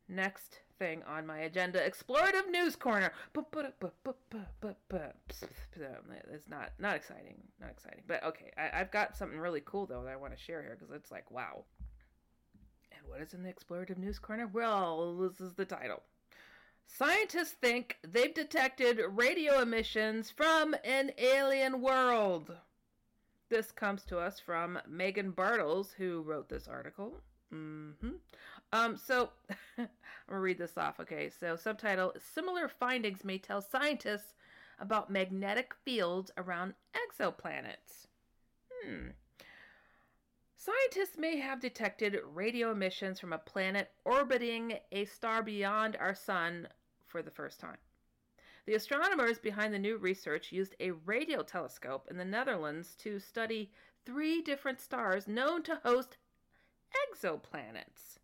Next 0.07 0.59
thing 0.77 1.01
on 1.07 1.25
my 1.25 1.39
agenda: 1.39 1.79
explorative 1.79 2.47
news 2.51 2.75
corner. 2.75 3.11
It's 6.31 6.47
not 6.47 6.73
not 6.77 6.95
exciting, 6.95 7.37
not 7.59 7.71
exciting. 7.71 8.03
But 8.07 8.23
okay, 8.23 8.51
I, 8.55 8.81
I've 8.81 8.91
got 8.91 9.17
something 9.17 9.39
really 9.39 9.63
cool 9.65 9.87
though 9.87 10.03
that 10.03 10.13
I 10.13 10.15
want 10.15 10.37
to 10.37 10.39
share 10.41 10.61
here 10.61 10.77
because 10.79 10.93
it's 10.95 11.11
like 11.11 11.31
wow. 11.31 11.63
And 12.91 13.01
what 13.07 13.19
is 13.19 13.33
in 13.33 13.41
the 13.41 13.51
explorative 13.51 13.97
news 13.97 14.19
corner? 14.19 14.45
Well, 14.45 15.15
this 15.17 15.41
is 15.41 15.53
the 15.53 15.65
title. 15.65 16.03
Scientists 16.87 17.55
think 17.61 17.97
they've 18.07 18.33
detected 18.33 19.01
radio 19.09 19.59
emissions 19.59 20.31
from 20.31 20.75
an 20.83 21.11
alien 21.17 21.81
world. 21.81 22.55
This 23.49 23.71
comes 23.71 24.03
to 24.05 24.17
us 24.17 24.39
from 24.39 24.79
Meghan 24.89 25.35
Bartels, 25.35 25.93
who 25.97 26.21
wrote 26.21 26.49
this 26.49 26.67
article. 26.67 27.21
Mm-hmm. 27.53 28.11
Um, 28.73 28.97
so 28.97 29.29
I'm 29.77 29.87
gonna 30.27 30.39
read 30.39 30.57
this 30.57 30.77
off. 30.77 30.99
Okay, 30.99 31.29
so 31.29 31.55
subtitle: 31.55 32.13
Similar 32.33 32.67
findings 32.67 33.23
may 33.23 33.37
tell 33.37 33.61
scientists 33.61 34.33
about 34.79 35.09
magnetic 35.09 35.73
fields 35.83 36.31
around 36.37 36.73
exoplanets. 36.95 38.07
Hmm. 38.83 39.09
Scientists 40.65 41.15
may 41.15 41.37
have 41.37 41.59
detected 41.59 42.17
radio 42.33 42.71
emissions 42.71 43.19
from 43.19 43.33
a 43.33 43.37
planet 43.37 43.91
orbiting 44.03 44.79
a 44.91 45.05
star 45.05 45.43
beyond 45.43 45.95
our 45.97 46.15
sun 46.15 46.67
for 47.05 47.21
the 47.21 47.29
first 47.29 47.59
time. 47.59 47.77
The 48.65 48.73
astronomers 48.73 49.37
behind 49.37 49.75
the 49.75 49.79
new 49.79 49.97
research 49.97 50.51
used 50.51 50.73
a 50.79 50.89
radio 50.89 51.43
telescope 51.43 52.07
in 52.09 52.17
the 52.17 52.25
Netherlands 52.25 52.95
to 52.95 53.19
study 53.19 53.69
three 54.07 54.41
different 54.41 54.79
stars 54.79 55.27
known 55.27 55.61
to 55.63 55.79
host 55.83 56.17
exoplanets. 57.13 58.17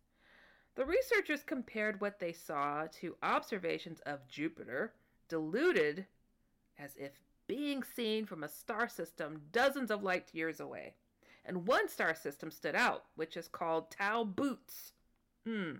The 0.74 0.84
researchers 0.84 1.44
compared 1.44 2.00
what 2.00 2.18
they 2.18 2.32
saw 2.32 2.88
to 3.00 3.14
observations 3.22 4.00
of 4.00 4.26
Jupiter, 4.26 4.94
diluted 5.28 6.06
as 6.76 6.96
if 6.96 7.12
being 7.46 7.84
seen 7.84 8.26
from 8.26 8.42
a 8.42 8.48
star 8.48 8.88
system 8.88 9.42
dozens 9.52 9.92
of 9.92 10.02
light 10.02 10.34
years 10.34 10.58
away 10.58 10.94
and 11.44 11.66
one 11.66 11.88
star 11.88 12.14
system 12.14 12.50
stood 12.50 12.74
out, 12.74 13.04
which 13.16 13.36
is 13.36 13.48
called 13.48 13.90
Tau 13.90 14.24
Boots, 14.24 14.92
hmm, 15.44 15.72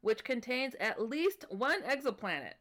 which 0.00 0.24
contains 0.24 0.74
at 0.80 1.02
least 1.08 1.44
one 1.50 1.82
exoplanet. 1.82 2.54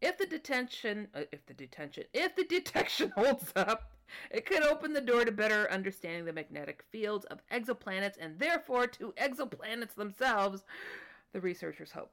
If 0.00 0.18
the 0.18 0.26
detention, 0.26 1.08
uh, 1.14 1.22
if 1.32 1.46
the 1.46 1.54
detention, 1.54 2.04
if 2.12 2.36
the 2.36 2.44
detection 2.44 3.12
holds 3.16 3.52
up, 3.56 3.92
it 4.30 4.46
could 4.46 4.62
open 4.62 4.92
the 4.92 5.00
door 5.00 5.24
to 5.24 5.32
better 5.32 5.70
understanding 5.70 6.26
the 6.26 6.32
magnetic 6.32 6.84
fields 6.92 7.24
of 7.26 7.40
exoplanets 7.50 8.16
and 8.20 8.38
therefore 8.38 8.86
to 8.88 9.12
exoplanets 9.16 9.94
themselves, 9.94 10.62
the 11.32 11.40
researchers 11.40 11.92
hope. 11.92 12.12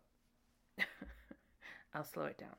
I'll 1.93 2.03
slow 2.03 2.25
it 2.25 2.37
down. 2.37 2.55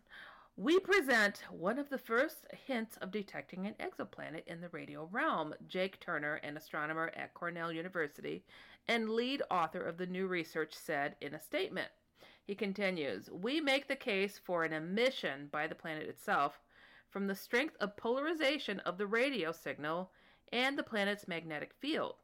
We 0.57 0.79
present 0.79 1.43
one 1.51 1.81
of 1.81 1.91
the 1.91 1.99
first 1.99 2.47
hints 2.67 2.97
of 2.99 3.11
detecting 3.11 3.67
an 3.67 3.75
exoplanet 3.81 4.47
in 4.47 4.61
the 4.61 4.69
radio 4.69 5.09
realm, 5.11 5.53
Jake 5.67 5.99
Turner, 5.99 6.37
an 6.37 6.57
astronomer 6.57 7.11
at 7.17 7.35
Cornell 7.35 7.73
University 7.73 8.45
and 8.87 9.11
lead 9.11 9.43
author 9.51 9.81
of 9.81 9.97
the 9.97 10.07
new 10.07 10.29
research, 10.29 10.73
said 10.73 11.17
in 11.21 11.35
a 11.35 11.41
statement. 11.41 11.89
He 12.45 12.55
continues 12.55 13.29
We 13.31 13.61
make 13.61 13.89
the 13.89 13.97
case 13.97 14.39
for 14.39 14.63
an 14.63 14.73
emission 14.73 15.49
by 15.51 15.67
the 15.67 15.75
planet 15.75 16.09
itself 16.09 16.61
from 17.11 17.27
the 17.27 17.35
strength 17.35 17.77
of 17.81 17.97
polarization 17.97 18.79
of 18.81 18.97
the 18.97 19.09
radio 19.09 19.51
signal 19.51 20.13
and 20.53 20.79
the 20.79 20.85
planet's 20.85 21.27
magnetic 21.27 21.75
field. 21.81 22.15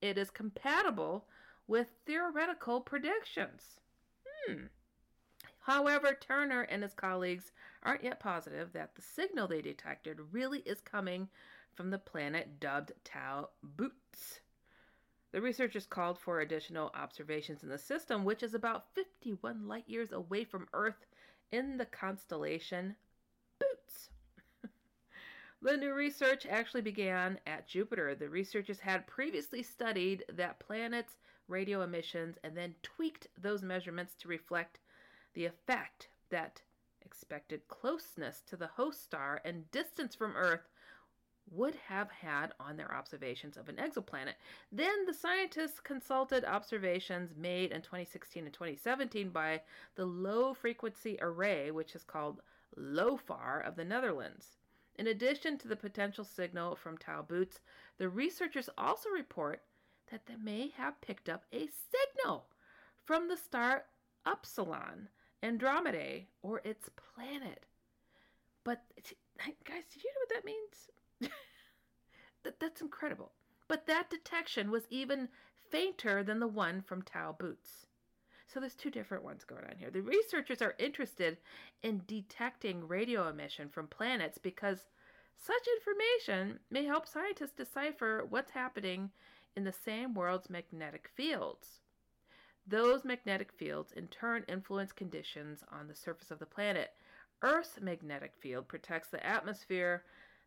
It 0.00 0.16
is 0.16 0.30
compatible 0.30 1.26
with 1.66 1.88
theoretical 2.06 2.80
predictions. 2.80 3.80
Hmm. 4.46 4.66
However, 5.70 6.14
Turner 6.14 6.62
and 6.62 6.82
his 6.82 6.94
colleagues 6.94 7.52
aren't 7.84 8.02
yet 8.02 8.18
positive 8.18 8.72
that 8.72 8.96
the 8.96 9.02
signal 9.02 9.46
they 9.46 9.62
detected 9.62 10.32
really 10.32 10.62
is 10.66 10.80
coming 10.80 11.28
from 11.74 11.90
the 11.90 11.98
planet 11.98 12.58
dubbed 12.58 12.90
Tau 13.04 13.50
Boots. 13.62 14.40
The 15.30 15.40
researchers 15.40 15.86
called 15.86 16.18
for 16.18 16.40
additional 16.40 16.90
observations 16.96 17.62
in 17.62 17.68
the 17.68 17.78
system, 17.78 18.24
which 18.24 18.42
is 18.42 18.52
about 18.52 18.92
51 18.96 19.68
light 19.68 19.84
years 19.86 20.10
away 20.10 20.42
from 20.42 20.66
Earth 20.72 21.06
in 21.52 21.76
the 21.76 21.86
constellation 21.86 22.96
Boots. 23.60 24.10
the 25.62 25.76
new 25.76 25.94
research 25.94 26.46
actually 26.46 26.82
began 26.82 27.38
at 27.46 27.68
Jupiter. 27.68 28.16
The 28.16 28.28
researchers 28.28 28.80
had 28.80 29.06
previously 29.06 29.62
studied 29.62 30.24
that 30.32 30.58
planet's 30.58 31.16
radio 31.46 31.82
emissions 31.82 32.38
and 32.42 32.56
then 32.56 32.74
tweaked 32.82 33.28
those 33.40 33.62
measurements 33.62 34.16
to 34.16 34.26
reflect 34.26 34.80
the 35.34 35.46
effect 35.46 36.08
that 36.30 36.62
expected 37.02 37.66
closeness 37.68 38.42
to 38.46 38.56
the 38.56 38.66
host 38.66 39.02
star 39.02 39.40
and 39.44 39.70
distance 39.70 40.14
from 40.14 40.36
Earth 40.36 40.68
would 41.50 41.74
have 41.88 42.10
had 42.10 42.52
on 42.60 42.76
their 42.76 42.94
observations 42.94 43.56
of 43.56 43.68
an 43.68 43.76
exoplanet. 43.76 44.34
Then 44.70 45.06
the 45.06 45.14
scientists 45.14 45.80
consulted 45.80 46.44
observations 46.44 47.34
made 47.36 47.72
in 47.72 47.82
2016 47.82 48.44
and 48.44 48.52
2017 48.52 49.30
by 49.30 49.62
the 49.96 50.04
Low 50.04 50.54
Frequency 50.54 51.18
Array, 51.20 51.70
which 51.70 51.94
is 51.96 52.04
called 52.04 52.40
LOFAR 52.76 53.60
of 53.66 53.74
the 53.74 53.84
Netherlands. 53.84 54.58
In 54.94 55.08
addition 55.08 55.58
to 55.58 55.68
the 55.68 55.76
potential 55.76 56.24
signal 56.24 56.76
from 56.76 56.98
Tau 56.98 57.22
Boots, 57.22 57.60
the 57.98 58.08
researchers 58.08 58.68
also 58.78 59.08
report 59.10 59.62
that 60.10 60.26
they 60.26 60.36
may 60.36 60.68
have 60.76 61.00
picked 61.00 61.28
up 61.28 61.44
a 61.52 61.68
signal 61.90 62.46
from 63.04 63.28
the 63.28 63.36
star 63.36 63.84
Upsilon, 64.26 65.08
Andromedae, 65.42 66.26
or 66.42 66.60
its 66.64 66.88
planet. 67.14 67.64
But, 68.64 68.82
guys, 69.64 69.84
do 69.92 70.00
you 70.02 70.10
know 70.10 70.20
what 70.20 70.34
that 70.34 70.44
means? 70.44 71.32
that, 72.44 72.60
that's 72.60 72.80
incredible. 72.80 73.32
But 73.68 73.86
that 73.86 74.10
detection 74.10 74.70
was 74.70 74.84
even 74.90 75.28
fainter 75.70 76.22
than 76.22 76.40
the 76.40 76.48
one 76.48 76.82
from 76.82 77.02
Tau 77.02 77.34
Boots. 77.38 77.86
So 78.52 78.58
there's 78.58 78.74
two 78.74 78.90
different 78.90 79.22
ones 79.22 79.44
going 79.44 79.64
on 79.64 79.76
here. 79.78 79.90
The 79.90 80.02
researchers 80.02 80.60
are 80.60 80.74
interested 80.78 81.36
in 81.82 82.02
detecting 82.06 82.88
radio 82.88 83.28
emission 83.28 83.68
from 83.68 83.86
planets 83.86 84.38
because 84.38 84.88
such 85.36 85.66
information 85.78 86.58
may 86.70 86.84
help 86.84 87.06
scientists 87.06 87.52
decipher 87.52 88.26
what's 88.28 88.50
happening 88.50 89.10
in 89.56 89.64
the 89.64 89.72
same 89.72 90.14
world's 90.14 90.50
magnetic 90.50 91.08
fields. 91.14 91.80
Those 92.70 93.04
magnetic 93.04 93.50
fields 93.50 93.90
in 93.96 94.06
turn 94.06 94.44
influence 94.46 94.92
conditions 94.92 95.64
on 95.72 95.88
the 95.88 95.94
surface 95.94 96.30
of 96.30 96.38
the 96.38 96.46
planet. 96.46 96.92
Earth's 97.42 97.80
magnetic 97.80 98.32
field 98.38 98.68
protects 98.68 99.08
the 99.08 99.26
atmosphere 99.26 100.04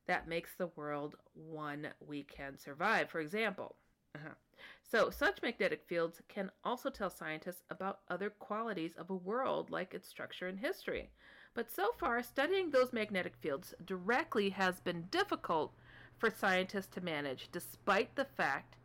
that 0.07 0.29
makes 0.29 0.55
the 0.55 0.67
world 0.77 1.17
one 1.33 1.89
we 1.99 2.23
can 2.23 2.57
survive. 2.57 3.09
For 3.09 3.19
example, 3.19 3.75
uh-huh. 4.15 4.36
so 4.83 5.09
such 5.09 5.41
magnetic 5.41 5.83
fields 5.86 6.21
can 6.29 6.49
also 6.63 6.89
tell 6.89 7.09
scientists 7.09 7.63
about 7.69 7.99
other 8.07 8.29
qualities 8.29 8.93
of 8.97 9.09
a 9.09 9.15
world, 9.15 9.69
like 9.69 9.93
its 9.93 10.07
structure 10.07 10.47
and 10.47 10.62
history. 10.62 11.09
But 11.53 11.69
so 11.69 11.91
far, 11.97 12.23
studying 12.23 12.71
those 12.71 12.93
magnetic 12.93 13.36
fields 13.36 13.73
directly 13.86 14.49
has 14.51 14.79
been 14.79 15.07
difficult 15.12 15.73
for 16.19 16.29
scientists 16.29 16.88
to 16.93 17.01
manage, 17.01 17.49
despite 17.51 18.15
the 18.15 18.25
fact 18.25 18.77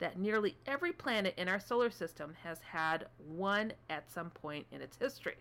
that 0.00 0.18
nearly 0.18 0.56
every 0.66 0.92
planet 0.92 1.34
in 1.36 1.48
our 1.48 1.60
solar 1.60 1.90
system 1.90 2.34
has 2.42 2.58
had 2.60 3.06
one 3.18 3.72
at 3.88 4.10
some 4.10 4.30
point 4.30 4.66
in 4.72 4.80
its 4.80 4.96
history. 4.96 5.36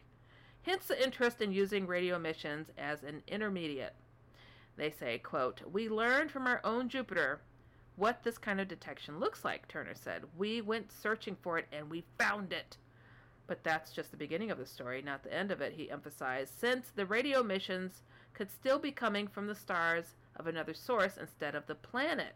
Hence 0.62 0.86
the 0.86 1.02
interest 1.04 1.41
in 1.41 1.52
using 1.52 1.88
radio 1.88 2.17
emissions 2.17 2.67
as 2.78 3.04
an 3.04 3.24
intermediate. 3.28 3.95
They 4.76 4.91
say, 4.91 5.17
quote, 5.17 5.62
We 5.72 5.89
learned 5.89 6.32
from 6.32 6.45
our 6.45 6.62
own 6.63 6.89
Jupiter 6.89 7.41
what 7.95 8.24
this 8.24 8.38
kind 8.38 8.62
of 8.62 8.67
detection 8.67 9.19
looks 9.19 9.43
like, 9.43 9.67
Turner 9.67 9.95
said. 9.95 10.24
We 10.38 10.62
went 10.62 10.91
searching 10.91 11.36
for 11.41 11.58
it 11.58 11.67
and 11.72 11.89
we 11.89 12.06
found 12.17 12.54
it. 12.54 12.78
But 13.48 13.63
that's 13.63 13.91
just 13.91 14.12
the 14.12 14.17
beginning 14.17 14.52
of 14.52 14.58
the 14.58 14.65
story, 14.65 15.02
not 15.02 15.24
the 15.24 15.34
end 15.34 15.52
of 15.52 15.60
it, 15.60 15.74
he 15.74 15.89
emphasized, 15.89 16.54
since 16.60 16.91
the 16.95 17.06
radio 17.06 17.39
emissions 17.39 18.04
could 18.34 18.52
still 18.52 18.80
be 18.80 18.91
coming 18.91 19.28
from 19.28 19.48
the 19.48 19.56
stars 19.56 20.15
of 20.36 20.48
another 20.48 20.74
source 20.74 21.17
instead 21.17 21.56
of 21.56 21.65
the 21.65 21.76
planet. 21.76 22.36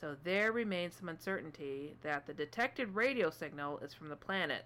So 0.00 0.16
there 0.24 0.52
remains 0.52 0.94
some 0.96 1.08
uncertainty 1.08 1.96
that 2.02 2.26
the 2.26 2.34
detected 2.34 2.94
radio 2.94 3.30
signal 3.30 3.78
is 3.78 3.94
from 3.94 4.08
the 4.08 4.16
planet. 4.16 4.64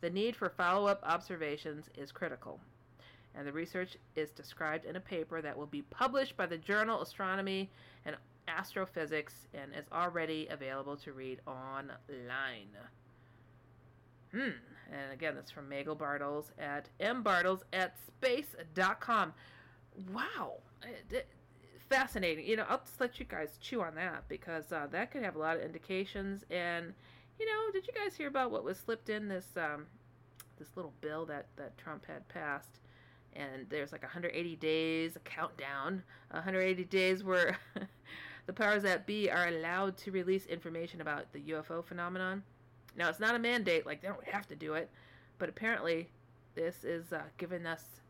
The 0.00 0.10
need 0.10 0.36
for 0.36 0.50
follow 0.50 0.86
up 0.86 1.02
observations 1.04 1.86
is 1.96 2.12
critical. 2.12 2.60
And 3.34 3.46
the 3.46 3.52
research 3.52 3.96
is 4.14 4.30
described 4.30 4.84
in 4.84 4.96
a 4.96 5.00
paper 5.00 5.42
that 5.42 5.56
will 5.56 5.66
be 5.66 5.82
published 5.82 6.36
by 6.36 6.46
the 6.46 6.58
journal 6.58 7.02
Astronomy 7.02 7.70
and 8.04 8.16
Astrophysics 8.48 9.46
and 9.52 9.72
is 9.74 9.86
already 9.92 10.46
available 10.50 10.96
to 10.98 11.12
read 11.12 11.40
online. 11.46 12.68
Hmm. 14.32 14.50
And 14.92 15.12
again, 15.12 15.34
that's 15.34 15.50
from 15.50 15.68
Magel 15.68 15.98
Bartels 15.98 16.52
at 16.58 16.88
mbartels 17.00 17.62
at 17.72 17.96
space.com. 17.98 19.32
Wow 20.12 20.58
fascinating. 21.88 22.46
You 22.46 22.56
know, 22.56 22.66
I'll 22.68 22.78
just 22.78 23.00
let 23.00 23.18
you 23.18 23.26
guys 23.26 23.58
chew 23.60 23.82
on 23.82 23.94
that 23.96 24.28
because 24.28 24.72
uh, 24.72 24.86
that 24.90 25.10
could 25.10 25.22
have 25.22 25.36
a 25.36 25.38
lot 25.38 25.56
of 25.56 25.62
indications. 25.62 26.44
And 26.50 26.92
you 27.38 27.46
know, 27.46 27.70
did 27.72 27.86
you 27.86 27.92
guys 27.92 28.16
hear 28.16 28.28
about 28.28 28.50
what 28.50 28.64
was 28.64 28.78
slipped 28.78 29.10
in 29.10 29.28
this 29.28 29.46
um, 29.56 29.86
this 30.58 30.68
little 30.76 30.92
bill 31.00 31.26
that 31.26 31.46
that 31.56 31.76
Trump 31.78 32.06
had 32.06 32.26
passed? 32.28 32.80
And 33.34 33.66
there's 33.68 33.92
like 33.92 34.02
180 34.02 34.56
days, 34.56 35.16
a 35.16 35.20
countdown, 35.20 36.02
180 36.30 36.84
days 36.84 37.22
where 37.22 37.58
the 38.46 38.52
powers 38.52 38.82
that 38.84 39.06
be 39.06 39.30
are 39.30 39.48
allowed 39.48 39.98
to 39.98 40.10
release 40.10 40.46
information 40.46 41.02
about 41.02 41.30
the 41.34 41.40
UFO 41.40 41.84
phenomenon. 41.84 42.42
Now, 42.96 43.10
it's 43.10 43.20
not 43.20 43.34
a 43.34 43.38
mandate, 43.38 43.84
like 43.84 44.00
they 44.00 44.08
don't 44.08 44.24
have 44.24 44.46
to 44.48 44.56
do 44.56 44.72
it, 44.72 44.88
but 45.38 45.50
apparently 45.50 46.08
this 46.54 46.82
is 46.82 47.12
uh, 47.12 47.20
giving 47.36 47.66
us 47.66 48.00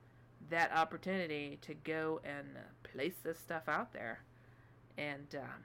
that 0.51 0.73
opportunity 0.73 1.59
to 1.63 1.75
go 1.75 2.21
and 2.25 2.47
place 2.83 3.17
this 3.23 3.39
stuff 3.39 3.69
out 3.69 3.93
there. 3.93 4.21
And 4.99 5.35
um, 5.35 5.63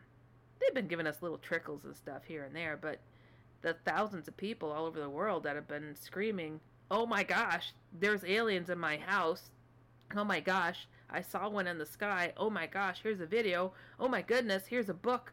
they've 0.60 0.74
been 0.74 0.88
giving 0.88 1.08
us 1.08 1.22
little 1.22 1.38
trickles 1.38 1.86
and 1.86 1.96
stuff 1.96 2.24
here 2.26 2.44
and 2.44 2.56
there, 2.56 2.78
but 2.82 3.00
the 3.62 3.76
thousands 3.86 4.28
of 4.28 4.36
people 4.38 4.72
all 4.72 4.86
over 4.86 5.00
the 5.00 5.10
world 5.10 5.44
that 5.44 5.56
have 5.56 5.67
been 5.67 5.96
screaming, 5.96 6.60
oh 6.89 7.06
my 7.06 7.24
gosh, 7.24 7.74
there's 7.98 8.24
aliens 8.24 8.70
in 8.70 8.80
my 8.80 8.98
house. 8.98 9.52
Oh 10.15 10.24
my 10.24 10.39
gosh, 10.39 10.88
I 11.10 11.22
saw 11.22 11.48
one 11.48 11.67
in 11.67 11.78
the 11.78 11.86
sky. 11.86 12.34
Oh 12.38 12.50
my 12.50 12.67
gosh, 12.67 13.00
here's 13.02 13.22
a 13.22 13.26
video. 13.26 13.74
Oh 14.00 14.08
my 14.08 14.22
goodness, 14.22 14.63
here's 14.67 14.89
a 14.89 14.94
book. 14.94 15.32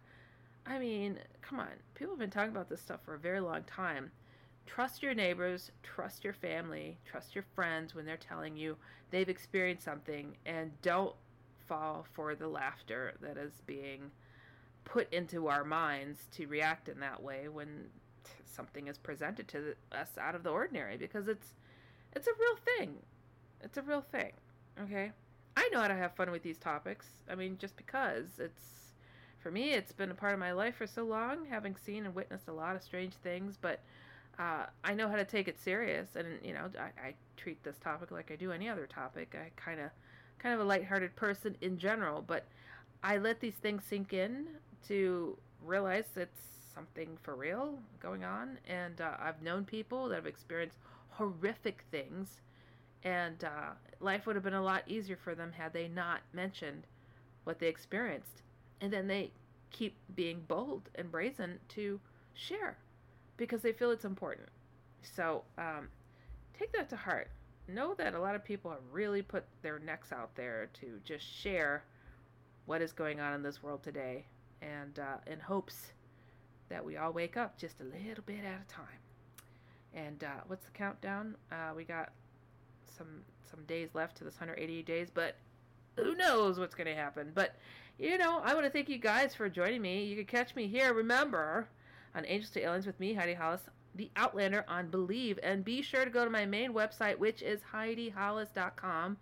I 0.67 0.79
mean, 0.79 1.19
come 1.41 1.59
on. 1.59 1.69
People 1.95 2.13
have 2.13 2.21
been 2.21 2.31
talking 2.31 2.51
about 2.51 2.69
this 2.69 2.81
stuff 2.81 3.01
for 3.05 3.15
a 3.15 3.19
very 3.19 3.41
long 3.41 3.63
time. 3.65 4.11
Trust 4.69 5.03
your 5.03 5.15
neighbors, 5.15 5.71
trust 5.83 6.23
your 6.23 6.35
family, 6.35 6.99
trust 7.07 7.35
your 7.35 7.45
friends 7.55 7.95
when 7.95 8.05
they're 8.05 8.19
telling 8.19 8.55
you 8.55 8.77
they've 9.11 9.29
experienced 9.29 9.85
something, 9.85 10.37
and 10.45 10.71
don't 10.83 11.15
fall 11.67 12.07
for 12.13 12.35
the 12.35 12.47
laughter 12.47 13.15
that 13.23 13.39
is 13.39 13.63
being 13.67 14.11
put 14.85 15.11
into 15.13 15.49
our 15.49 15.65
minds 15.65 16.21
to 16.33 16.47
react 16.47 16.89
in 16.89 17.01
that 17.01 17.23
way 17.23 17.49
when 17.49 17.87
something 18.45 18.89
is 18.89 18.99
presented 18.99 19.49
to 19.49 19.75
us 19.93 20.11
out 20.21 20.35
of 20.35 20.43
the 20.43 20.51
ordinary 20.51 20.99
because 20.99 21.29
it's 21.29 21.55
it's 22.15 22.27
a 22.27 22.33
real 22.39 22.59
thing. 22.77 22.95
It's 23.63 23.79
a 23.79 23.83
real 23.83 24.03
thing. 24.03 24.33
Okay? 24.83 25.13
I 25.57 25.69
know 25.73 25.81
how 25.81 25.89
to 25.89 25.95
have 25.95 26.15
fun 26.15 26.31
with 26.31 26.43
these 26.43 26.59
topics. 26.59 27.07
I 27.29 27.35
mean, 27.35 27.57
just 27.59 27.77
because 27.77 28.27
it's 28.39 28.93
for 29.39 29.51
me, 29.51 29.73
it's 29.73 29.93
been 29.93 30.11
a 30.11 30.15
part 30.15 30.35
of 30.35 30.41
my 30.41 30.53
life 30.53 30.77
for 30.77 30.87
so 30.87 31.05
long, 31.05 31.47
having 31.47 31.75
seen 31.75 32.05
and 32.05 32.15
witnessed 32.15 32.49
a 32.49 32.53
lot 32.53 32.77
of 32.77 32.83
strange 32.83 33.15
things, 33.15 33.57
but 33.59 33.81
uh, 34.38 34.66
I 34.85 34.94
know 34.94 35.09
how 35.09 35.16
to 35.16 35.24
take 35.24 35.48
it 35.48 35.59
serious, 35.61 36.16
and 36.16 36.27
you 36.44 36.53
know, 36.55 36.70
I, 36.79 37.09
I 37.09 37.14
treat 37.37 37.62
this 37.64 37.77
topic 37.79 38.11
like 38.11 38.31
I 38.31 38.37
do 38.37 38.53
any 38.53 38.68
other 38.68 38.87
topic. 38.87 39.35
I 39.35 39.51
kind 39.61 39.81
of, 39.81 39.90
kind 40.38 40.55
of 40.55 40.61
a 40.61 40.64
lighthearted 40.64 41.16
person 41.16 41.57
in 41.61 41.79
general, 41.79 42.22
but 42.22 42.46
I 43.03 43.18
let 43.18 43.40
these 43.40 43.55
things 43.57 43.85
sink 43.85 44.12
in 44.12 44.46
to 44.88 45.37
realize 45.64 46.05
it's 46.16 46.40
something 46.74 47.18
for 47.22 47.35
real 47.37 47.79
going 48.01 48.24
on, 48.24 48.59
and 48.68 49.01
uh, 49.01 49.16
I've 49.20 49.42
known 49.42 49.64
people 49.64 50.09
that 50.09 50.16
have 50.16 50.27
experienced 50.27 50.77
horrific 51.11 51.85
things 51.90 52.40
And 53.03 53.44
uh, 53.44 53.72
life 54.01 54.27
would 54.27 54.37
have 54.37 54.44
been 54.44 54.55
a 54.55 54.62
lot 54.62 54.83
easier 54.87 55.16
for 55.16 55.35
them 55.35 55.53
had 55.53 55.72
they 55.72 55.88
not 55.88 56.20
mentioned 56.33 56.87
what 57.44 57.59
they 57.59 57.68
experienced. 57.68 58.42
And 58.81 58.92
then 58.92 59.07
they 59.07 59.33
keep 59.70 59.96
being 60.14 60.42
bold 60.48 60.90
and 60.94 61.11
brazen 61.11 61.61
to 61.70 62.01
share 62.35 62.79
because 63.38 63.62
they 63.62 63.72
feel 63.72 63.90
it's 63.90 64.05
important. 64.05 64.48
So 65.01 65.44
um, 65.57 65.88
take 66.59 66.72
that 66.72 66.90
to 66.90 66.96
heart. 66.96 67.31
Know 67.66 67.94
that 67.94 68.14
a 68.14 68.20
lot 68.20 68.35
of 68.35 68.44
people 68.44 68.70
have 68.70 68.81
really 68.92 69.22
put 69.22 69.44
their 69.62 69.79
necks 69.79 70.12
out 70.12 70.35
there 70.35 70.68
to 70.81 71.01
just 71.05 71.24
share 71.24 71.85
what 72.66 72.83
is 72.83 72.92
going 72.92 73.20
on 73.20 73.33
in 73.33 73.42
this 73.42 73.62
world 73.62 73.83
today 73.83 74.27
and 74.61 74.98
uh, 74.98 75.16
in 75.31 75.38
hopes 75.38 75.92
that 76.68 76.85
we 76.85 76.96
all 76.96 77.12
wake 77.12 77.37
up 77.37 77.57
just 77.57 77.81
a 77.81 77.85
little 77.85 78.24
bit 78.27 78.44
at 78.44 78.61
a 78.61 78.72
time. 78.72 78.85
And 79.94 80.22
uh, 80.24 80.42
what's 80.46 80.66
the 80.66 80.72
countdown? 80.72 81.35
Uh, 81.51 81.72
we 81.74 81.85
got 81.85 82.11
some 82.87 83.22
some 83.51 83.64
days 83.64 83.88
left 83.94 84.18
to 84.18 84.24
this 84.24 84.35
188 84.35 84.85
days, 84.85 85.09
but 85.12 85.37
who 85.96 86.14
knows 86.14 86.59
what's 86.59 86.74
going 86.74 86.87
to 86.87 86.94
happen. 86.94 87.33
But 87.35 87.57
you 87.98 88.18
know, 88.18 88.40
I 88.44 88.55
want 88.55 88.66
to 88.66 88.70
thank 88.70 88.88
you 88.88 88.98
guys 88.98 89.35
for 89.35 89.48
joining 89.48 89.83
me. 89.83 90.05
You 90.05 90.16
can 90.16 90.27
catch 90.27 90.55
me 90.55 90.68
here. 90.68 90.92
Remember 90.92 91.68
on 92.14 92.25
Angels 92.27 92.51
to 92.53 92.62
Aliens 92.62 92.87
with 92.87 92.99
me, 93.01 93.14
Heidi 93.14 93.35
Hollis, 93.35 93.62
the 93.94 94.11
Outlander 94.16 94.64
on 94.68 94.90
Bleav, 94.90 95.38
and 95.42 95.64
be 95.64 95.83
sure 95.83 96.05
to 96.05 96.11
go 96.11 96.25
to 96.25 96.31
my 96.31 96.47
main 96.47 96.73
website, 96.73 97.18
which 97.18 97.42
is 97.42 97.61
HeidiHollis.com 97.73 99.16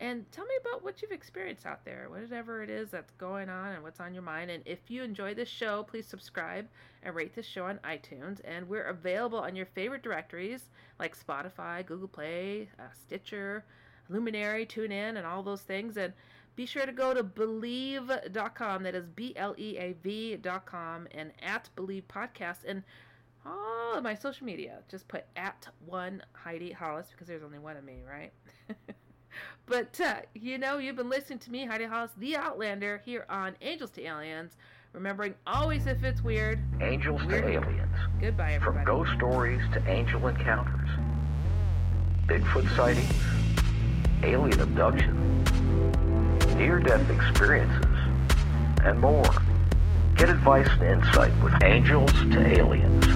and 0.00 0.30
tell 0.30 0.46
me 0.46 0.54
about 0.60 0.84
what 0.84 1.02
you've 1.02 1.10
experienced 1.10 1.66
out 1.66 1.84
there, 1.84 2.06
whatever 2.08 2.62
it 2.62 2.70
is 2.70 2.90
that's 2.90 3.10
going 3.12 3.48
on 3.48 3.72
and 3.72 3.82
what's 3.82 3.98
on 3.98 4.14
your 4.14 4.22
mind. 4.22 4.50
And 4.50 4.62
if 4.64 4.78
you 4.88 5.02
enjoy 5.02 5.34
this 5.34 5.48
show, 5.48 5.82
please 5.82 6.06
subscribe 6.06 6.68
and 7.02 7.14
rate 7.14 7.34
this 7.34 7.46
show 7.46 7.64
on 7.64 7.78
iTunes. 7.78 8.40
And 8.44 8.68
we're 8.68 8.84
available 8.84 9.40
on 9.40 9.56
your 9.56 9.66
favorite 9.66 10.02
directories 10.02 10.70
like 11.00 11.18
Spotify, 11.18 11.84
Google 11.84 12.06
Play, 12.06 12.68
uh, 12.78 12.84
Stitcher, 12.92 13.64
Luminary, 14.08 14.64
TuneIn, 14.66 15.16
and 15.16 15.26
all 15.26 15.42
those 15.42 15.62
things. 15.62 15.96
And 15.96 16.12
be 16.58 16.66
sure 16.66 16.84
to 16.84 16.92
go 16.92 17.14
to 17.14 17.22
Bleav.com. 17.22 18.82
That 18.82 18.96
is 18.96 19.06
B 19.06 19.32
L 19.36 19.54
E 19.56 19.78
A 19.78 19.94
V.com 20.02 21.06
and 21.12 21.30
at 21.40 21.70
Bleav 21.76 22.02
Podcast. 22.12 22.64
And 22.66 22.82
all 23.46 23.94
of 23.94 24.02
my 24.02 24.16
social 24.16 24.44
media, 24.44 24.80
just 24.90 25.06
put 25.06 25.24
at 25.36 25.68
one 25.86 26.20
Heidi 26.32 26.72
Hollis 26.72 27.06
because 27.12 27.28
there's 27.28 27.44
only 27.44 27.60
one 27.60 27.76
of 27.76 27.84
me, 27.84 28.02
right? 28.06 28.32
But, 29.66 30.00
uh, 30.00 30.16
you 30.34 30.56
know, 30.58 30.78
you've 30.78 30.96
been 30.96 31.10
listening 31.10 31.38
to 31.40 31.52
me, 31.52 31.66
Heidi 31.66 31.84
Hollis, 31.84 32.10
the 32.16 32.36
Outlander, 32.36 33.02
here 33.04 33.26
on 33.28 33.54
Angels 33.60 33.90
to 33.92 34.02
Aliens. 34.02 34.56
Remembering 34.94 35.34
always 35.46 35.86
if 35.86 36.02
it's 36.02 36.22
weird. 36.22 36.58
Angels 36.80 37.22
weird. 37.24 37.44
to 37.44 37.50
Aliens. 37.52 37.94
Goodbye, 38.18 38.54
everybody. 38.54 38.84
From 38.84 39.04
ghost 39.04 39.12
stories 39.16 39.60
to 39.74 39.86
angel 39.86 40.26
encounters, 40.26 40.88
Bigfoot 42.26 42.74
sightings, 42.74 43.12
alien 44.24 44.58
abduction, 44.58 45.44
near 46.58 46.80
death 46.80 47.08
experiences, 47.08 47.86
and 48.84 49.00
more. 49.00 49.24
Get 50.16 50.28
advice 50.28 50.68
and 50.80 51.04
insight 51.04 51.32
with 51.40 51.54
Angels 51.62 52.10
to 52.12 52.58
Aliens 52.58 53.06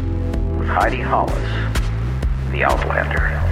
with 0.57 0.69
Heidi 0.69 1.01
Hollis, 1.01 1.35
the 2.53 2.63
Outlander. 2.63 3.52